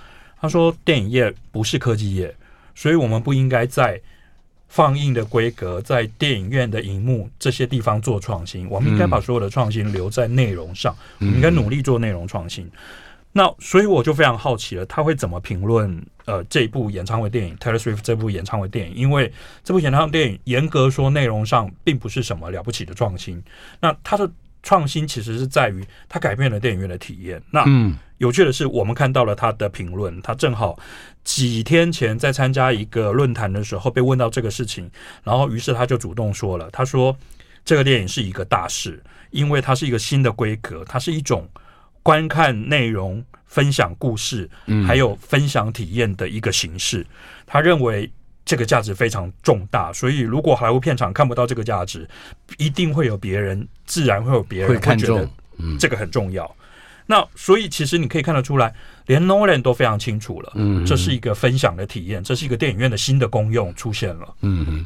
[0.41, 2.35] 他说：“电影业不是科技业，
[2.75, 3.97] 所以我们不应该在
[4.73, 8.67] 放映的规格、在电影院的荧幕这些地方做创新。
[8.67, 12.67] 我们应该把所有的创新留在内容上，我们应该努力做内容创新。
[13.33, 18.95] 那所以我就非常好奇了，他会怎么评论呃这部演唱会电影《Taylor Swift》这部演唱会电影？
[18.95, 19.31] 因为
[19.63, 23.39] 这部演唱会电影严格说内容上并不是什么了不起的创新。
[23.79, 24.27] 那他的。”
[24.65, 27.43] 创新其实是在于他改变了电影院的体验。
[27.51, 27.65] 那
[28.23, 30.21] 有趣的是，我们看到了他的评论。
[30.21, 30.79] 他正好
[31.25, 34.89] 几天前在参加一个论坛的时候被问到这个事情，
[35.25, 37.13] 然后于是他就主动说了：“他说
[37.65, 41.45] 这个电影是一个大事，因为它是一个新的规格，它是一种
[42.01, 44.49] 观看内容、分享故事，
[44.87, 47.05] 还有分享体验的一个形式。”
[47.45, 48.09] 他认为。
[48.45, 52.05] 这个价值非常重大，所以如果好莱坞片场看不到这个价值，
[52.57, 55.25] 一定会有别人，自然会有别人会觉得
[55.79, 56.43] 这个很重要。
[57.05, 58.73] 那所以其实你可以看得出来，
[59.05, 64.33] 连 Nolan 都非常清楚了，嗯，这是一个分享的体验，这是一个电影院的新的功用出现了。
[64.41, 64.85] 嗯嗯，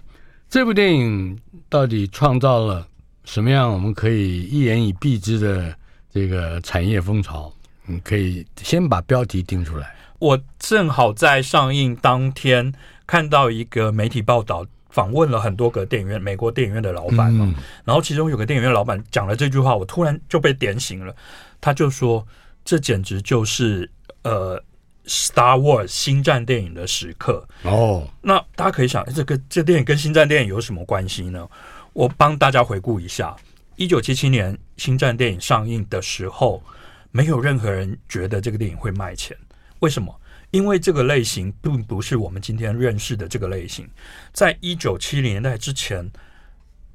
[0.50, 1.38] 这部电影
[1.70, 2.88] 到底创造了
[3.26, 5.76] 什么样我们可以一言以蔽之的
[6.12, 7.52] 这个产业风潮？
[7.86, 9.96] 你可以先把标题定出来。
[10.20, 12.74] 我正好在上映当天。
[13.10, 17.56] 看到一个媒体报道，访问了很多个电影院，美国电影院的老板嘛，
[17.86, 21.16] 然后其中有个电影院老板讲了这句话，我突然就被点醒了。
[21.60, 22.26] 他就说
[22.64, 23.90] ：“这简直就是
[24.24, 24.62] 呃
[25.06, 31.48] ，Star Wars 星战电影的时刻。”哦，那大家可以想，这个这电影跟星战电影有什么关系呢？
[31.94, 33.36] 我帮大家回顾一下，
[33.76, 36.62] 一九七七年《星战》电影上映的时候，
[37.12, 39.36] 没有任何人觉得这个电影会卖钱。
[39.80, 40.14] 为什么？
[40.52, 43.86] 因为这个类型并不是我们今天认识的这个类型。
[44.32, 46.10] 在一九七零年代之前，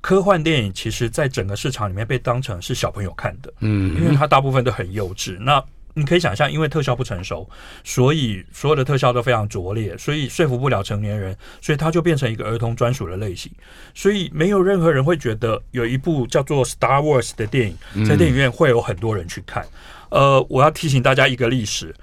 [0.02, 5.38] 科幻电影其实在整个市场里面被当成是小朋友看的，嗯，因为它大部分都很幼稚。
[5.40, 7.48] 那你可以想象，因为特效不成熟，
[7.84, 13.52] 所以所有的特效都非常拙劣，所以说服不了成年人，所以它就变成一个儿童专属的类型。
[13.94, 19.64] 所以没有任何人会觉得有一部叫做《Star Wars》的电影在电影院会有很多人去看。
[20.10, 21.94] 呃，我要提醒大家一个历史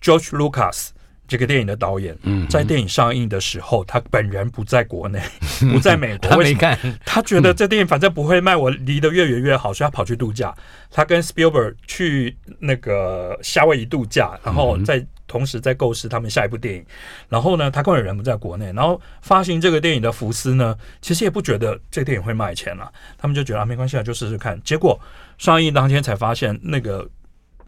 [0.00, 0.88] ：George Lucas。
[1.26, 2.16] 这个电影的导演，
[2.50, 5.20] 在电影上映的时候，他本人不在国内，
[5.72, 6.28] 不在美国。
[6.28, 10.54] 他没看，他觉得这电影反正不会卖，我离得越远越好，所以他跑去度假。
[10.90, 16.84] 他跟 Spielberg 去那个夏威夷度假，然后在同时在构思他们下一部电影。
[17.30, 18.66] 然后呢，他根本人不在国内。
[18.66, 24.60] 然后发行这个电影的福斯呢，其实也不觉得这个电影会卖钱了，他们就觉得啊，没关系啊，就试试看。
[24.62, 25.00] 结果
[25.38, 27.08] 上映当天才发现，那个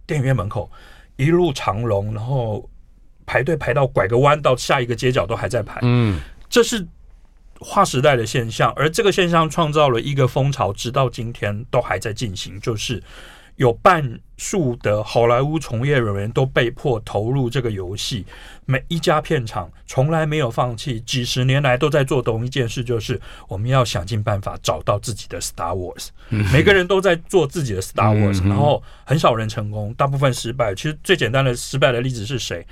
[0.07, 0.71] 电影院门口
[1.17, 2.69] 一路长龙，然后。
[3.27, 5.81] 排队排到拐个弯，到下一个街角都还在排。
[5.83, 6.87] 嗯，这是
[7.59, 12.61] 划时代的现象，而这个现象创造了一个风潮，直到今天都还在进行。
[12.61, 13.03] 就是
[13.57, 18.27] 有半数的好莱坞从业人员都被迫投入这个游戏，
[18.67, 23.19] 每一家片场从来没有放弃，几十年来都在做同一件事，就是
[23.49, 26.09] 我们要想尽办法找到自己的 Star Wars。
[26.53, 30.75] 每个人都在做自己的 Star Wars，然后很少人成功，大部分失败。
[30.75, 32.67] 其实最简单的失败的例子是谁？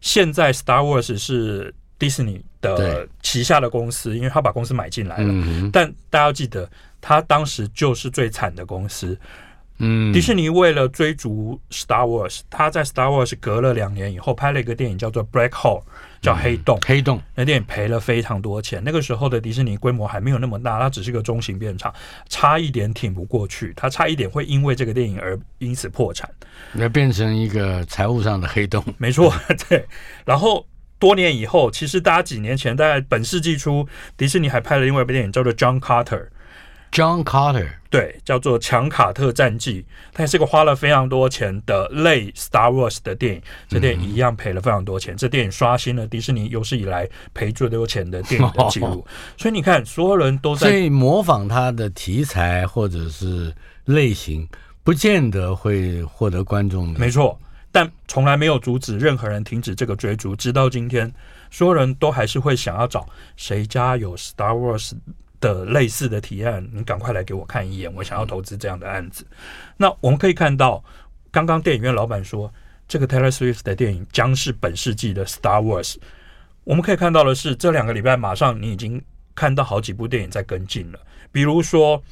[0.00, 5.28] 现在 Star Wars 是迪士尼的旗下的公司，因为他把公司买进来了。
[5.28, 6.68] 嗯、但大家要记得，
[7.00, 9.18] 他当时就是最惨的公司。
[9.78, 15.82] 嗯，迪士尼为了追逐 Star Wars，他在 Star Wars 隔了两年以后拍了一个电影，叫做 Black Hole，
[16.20, 16.78] 叫黑洞。
[16.78, 18.82] 嗯、黑洞那电影赔了非常多钱。
[18.84, 21.94] 那个时候的迪士尼规模还没有那么大，它只是个中型片场，
[22.28, 26.28] 差一点挺不过去，它差一点会因为这个电影而因此破产，
[26.72, 28.84] 那变成一个财务上的黑洞。
[28.98, 29.32] 没错，
[29.68, 29.86] 对。
[30.24, 30.66] 然后
[30.98, 36.28] 多年以后，其实大家几年前，大概本世纪初，迪士尼还拍了另外一部电影，叫做 John Carter。
[36.92, 39.82] John Carter，对，叫做《强卡特战记》，
[40.12, 43.42] 它也是个花了非常多钱的类 Star Wars 的电影。
[43.68, 45.14] 这电影一样赔了非常多钱。
[45.14, 49.04] 嗯、这电影刷新了迪士尼有史以来赔最多钱的电影的记录。
[49.06, 54.48] 哦、所以你看，所有人都在所以模仿它的题材或者是类型，
[54.82, 56.98] 不见得会获得观众的。
[56.98, 57.38] 没错，
[57.70, 60.34] 但从来没有阻止任何人停止这个追逐。
[60.34, 61.12] 直到今天，
[61.52, 64.92] 所有人都还是会想要找谁家有 Star Wars。
[65.40, 69.26] 的类似的提案，你赶快来给我看一眼，我想要投资这样的案子。
[69.76, 70.84] 那我们可以看到，
[71.30, 72.52] 刚刚电影院老板说，
[72.86, 75.96] 这个 Taylor Swift 的电影将是本世纪的 Star Wars。
[76.64, 79.02] 我们可以看到的是，这两个礼拜马上你已经
[79.34, 80.98] 看到好几部电影在跟进了，
[81.32, 82.02] 比如说，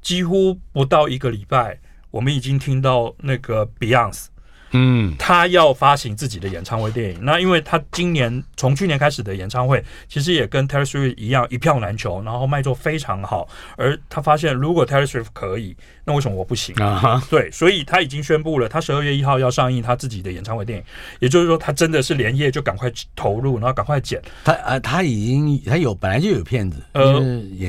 [0.00, 1.78] 几乎不到一个礼拜，
[2.10, 4.26] 我们已经听到那个 Beyonce。
[4.72, 7.18] 嗯，他要发行自己的演唱会电影。
[7.22, 13.48] 那因为他今年从去年开始的演唱会，其实也跟 Taylor Swift 一样一票难求，然后卖座非常好。
[13.76, 16.98] 而他发现，如果 Taylor Swift 可以，那为什么我不行啊？
[16.98, 20.84] 哈，对，所以他已经宣布了，他十二月一号要上映他自己的演唱会电影。
[21.20, 24.20] 也就是说，他真的是连夜就赶快投入，然后赶快剪。
[24.44, 27.22] 他呃，他已经他有本来就有片子，呃，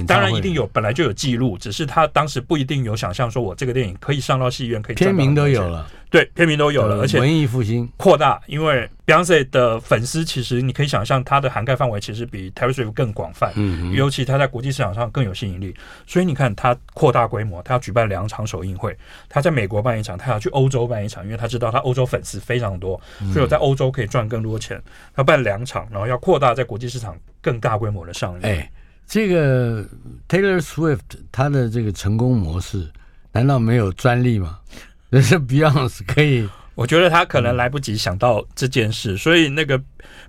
[0.07, 5.88] 当然一定有，本来就有记录，只是他当时不一定有想象说我这个电影可以上到戏院，可以片名都有了。
[6.09, 15.75] 对，片名都有了，而且文艺复兴扩大，因为 Beyonce 的粉丝其实你可以想象，他的涵盖范围其实比 Taylor Swift 更广泛，嗯，尤其他在国际市场上更有吸引力。
[16.05, 18.97] 所以你看，他扩大规模，他要举办两场首映会，
[19.30, 22.99] 他在美国办一场，他要去欧洲办一场，因为他知道他欧洲粉丝非常多，
[23.32, 24.82] 所以我在欧洲可以赚更多钱。
[25.15, 28.39] 他办两场，然后要扩大在国际市场更大规模的上映。
[28.41, 28.71] 哎，
[29.05, 29.84] 这个
[30.28, 30.99] Taylor Swift
[31.32, 32.89] 他的这个成功模式，
[33.32, 34.59] 难道没有专利吗？
[35.09, 39.80] 人是 Beyonce 可以，我觉得他可能来不及想到这件事，所以那个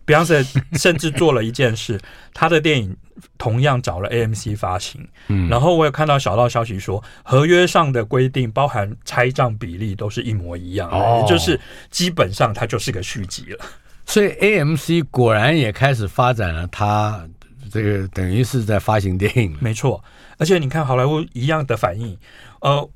[0.07, 1.99] Beyonce 甚至做了一件事，
[2.34, 2.95] 他的电影
[3.38, 11.59] 同样找了 AMC 发行，嗯，然后我有看到小道消息说，合约上的规定包含拆账比例都是一模一样，哦，也就是
[11.90, 13.64] 基本上它就是个续集了。
[14.05, 17.26] 所以 AMC 果然也开始发展了，它
[17.72, 20.05] 这个等于是在发行电影，没错。
[20.36, 22.18] 而且你看好莱坞一样的反应，
[22.61, 22.90] 呃。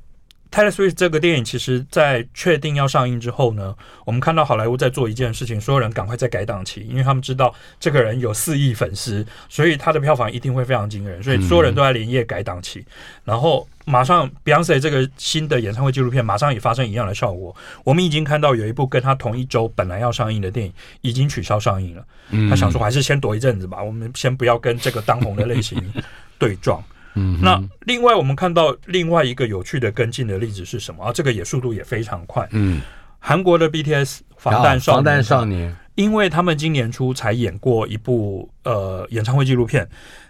[0.50, 12.84] Taylor Swift 这个电影，其实在确定要上映之后呢，我们看到好莱坞在做一件事情，所有人赶快在改档期，因为他们知道这个人有四亿粉丝，所以他的票房一定会非常惊人，所以所有人都在连夜改档期。
[13.24, 20.72] 然后马上 Beyonce 这个新的演唱会纪录片马上也发生一样的效果，我们已经看到有一部跟他同一周本来要上映的电影
[21.02, 22.04] 已经取消上映了。
[22.48, 25.78] 他想说还是先躲一阵子吧，我们先不要跟这个当红的类型
[26.38, 26.82] 对撞。
[27.18, 31.12] 嗯，那另外我们看到另外一个有趣的跟进的例子是什么啊？
[31.12, 32.48] 这个也速度也非常快。
[32.52, 32.80] 嗯，
[33.18, 39.88] 韩国的 BTS 防弹少防弹少年，因为他们今年初才演过一部呃演唱会纪录片，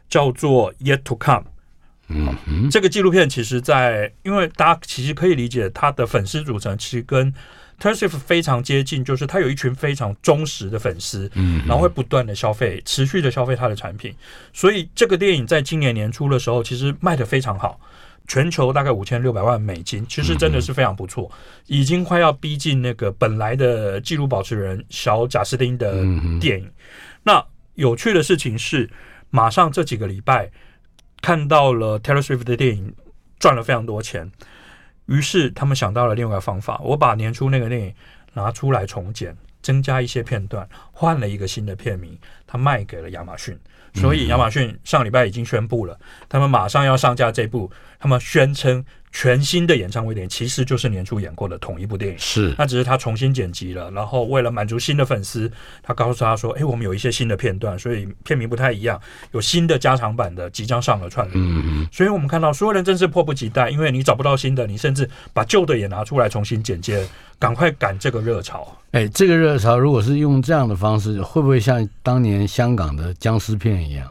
[0.09, 1.41] 叫做《Yet to Come》。
[2.09, 7.31] 嗯嗯，这个纪录片其实在，因为大家其实可以理解，他的粉丝组成其实跟
[7.81, 14.15] Taylor Swift 非常接近，就是他有一群非常忠实的粉丝，嗯，然后会不断的消费，持续的消费他的产品，
[14.53, 17.81] 所以这个电影在今年年初的时候，其实卖的非常好，
[18.27, 21.31] 全球大概五千六百万美金，其实真的是非常不错，
[21.67, 25.93] 已经快要逼近那个本来的纪录保持人小贾斯汀的
[26.41, 26.71] 电影。
[27.23, 28.91] 那有趣的事情是，
[29.31, 30.51] 马上这几个礼拜。
[31.21, 32.95] 看到了 Taylor Swift 的电影
[33.41, 34.31] 赚了非常多钱，
[35.09, 37.93] 于是他们想到了另外一个方法，我把年初那个电影
[38.35, 43.59] 拿出来重剪，增加一些片段，换了一个新的片名，他卖给了亚马逊。
[43.95, 45.99] 所以亚马逊上礼拜已经宣布了，
[46.29, 48.85] 他们马上要上架这部，他们宣称。
[49.11, 55.51] 全新的演唱会电影其实就是年初演过的同一部电影，是，那只是他重新剪辑了，然后为了满足新的粉丝，
[55.83, 59.01] 他告诉他说：“哎，我们有一些新的片段，所以片名不太一样，
[59.33, 67.07] 有新的加长版的即将上了串流。”嗯嗯，所以我们看到所有人真是迫不及待，因为你找不到新的，你甚至把旧的也拿出来重新剪接，
[67.39, 68.77] 赶快赶这个热潮。
[68.93, 74.07] 哎，这个热潮如果是用这样的方式，会不会像当年香港的僵尸片一样，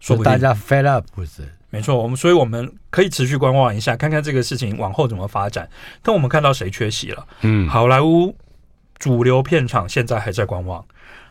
[0.00, 1.42] 说大家 fed up 不是？
[1.76, 5.68] 没错，我们所以我们可以持续观望一下，看看这个事情往后怎么发展。
[6.02, 7.26] 但我们看到谁缺席了？
[7.42, 8.34] 嗯，好莱坞
[8.98, 10.82] 主流片场现在还在观望，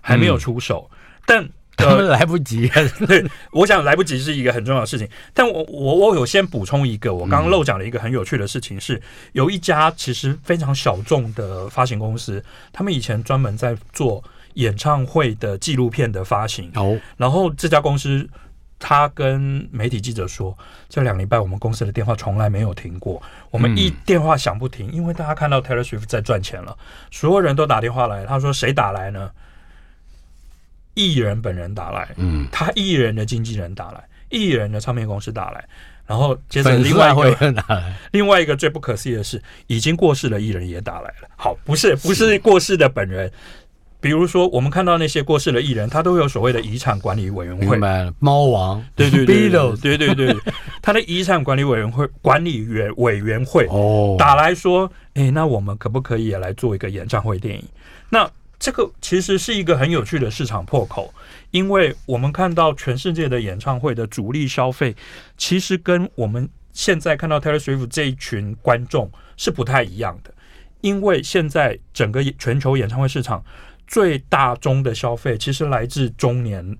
[0.01, 0.87] 还没有出手。
[0.91, 2.69] 嗯、但、呃、他们来不及。
[3.07, 5.09] 对，我想来不及是一个很重要的事情。
[5.33, 14.23] 但我我我有先补充一个，我刚刚漏讲了一个很有趣的事情是，是有一家其实非常小众的发行公司，他们以前专门在做
[14.53, 16.71] 演唱会的纪录片的发行。
[16.75, 18.29] 哦，然后这家公司。
[18.77, 20.55] 他跟媒体记者说
[20.89, 26.77] ：“这两礼拜我们公司的电话从来没有停过，我们一电话响不停，因为大家看到 Taylor Swift 在赚钱了，
[27.09, 28.25] 所有人都打电话来。
[28.25, 29.31] 他说谁打来呢？
[30.93, 35.65] 艺人本人打来，嗯，他艺人的经纪人打来，艺人的唱片公司打来，
[36.05, 41.29] 然后接着另外一个打来， 另外一个最不可思议的是，已经过世的艺人也打来了。
[41.37, 43.31] 好，不是不是过世的本人。”
[44.05, 47.75] 比如说，我们看到那些过世的艺人，他都有所谓的遗产管理委员会。
[48.19, 50.37] 猫王，对对对，对对对，
[50.79, 57.65] 他的遗产管理委员会管理员委员会哦，打来说，哎，那我们可不可以也来做一个演唱会电影？
[58.11, 58.29] 那
[58.59, 61.11] 这个其实是一个很有趣的市场破口，
[61.49, 64.95] 因为我们看到全世界的演唱会的主力消费，
[65.35, 70.31] 其实跟我们现在看到 Taylor Swift 这一群观众是不太一样的，
[70.81, 73.43] 因为现在整个全球演唱会市场。
[73.87, 76.77] 最大宗的消费其实来自中年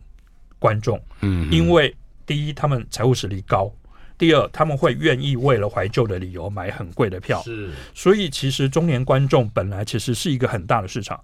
[0.59, 1.95] 观众，嗯，因为
[2.25, 3.71] 第一他们财务实力高，
[4.17, 11.19] 第二他们会愿意为了怀旧的理由买很贵的票，是，所以其实中年观众本来其实是一个很大的市场。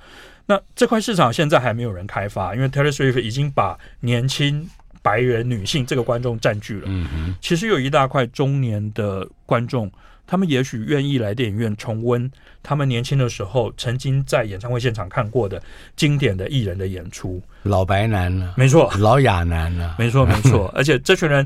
[0.45, 4.69] 那这块市场现在还没有人开发，因为 Taylor Swift 已经把年轻
[5.01, 9.91] 白人女性这个观众占据了，嗯哼，其实有一大块中年的观众。
[10.31, 12.31] 他们也许愿意来电影院重温
[12.63, 15.61] 他们年轻的时候曾经在演唱会现场看过的
[15.97, 17.41] 经典的艺人的演出。
[17.63, 20.71] 老白男了，没错；老亚男了，没错，没错。
[20.73, 21.45] 而且这群人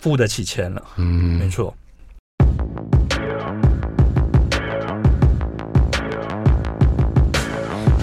[0.00, 1.74] 付得起钱了，嗯，没错。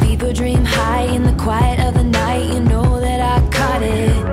[0.01, 4.25] People dream high in the quiet of the night, you know that I caught it.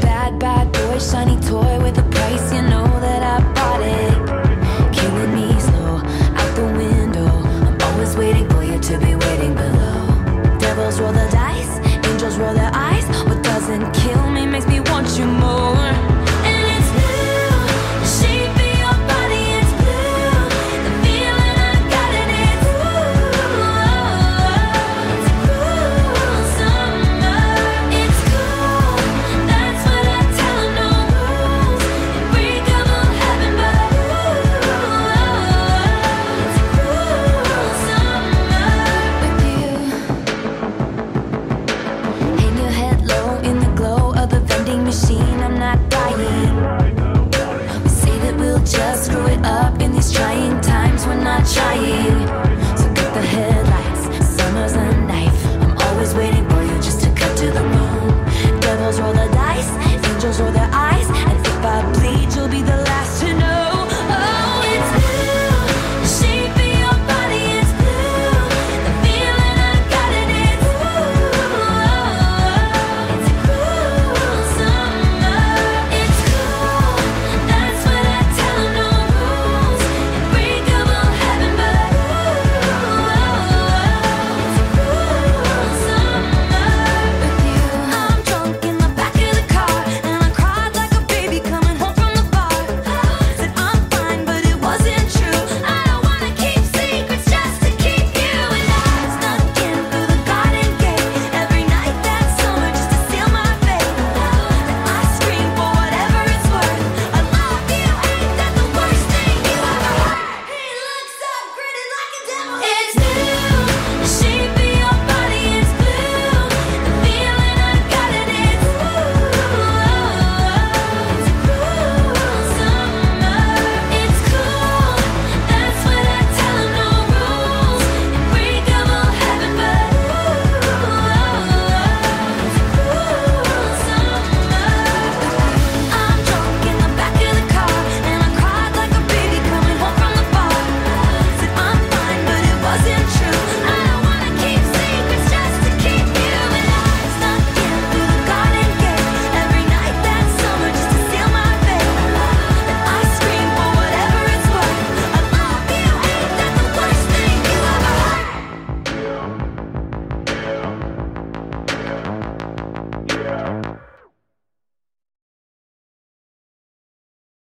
[0.00, 2.83] Bad, bad boy, shiny toy with a price, you know.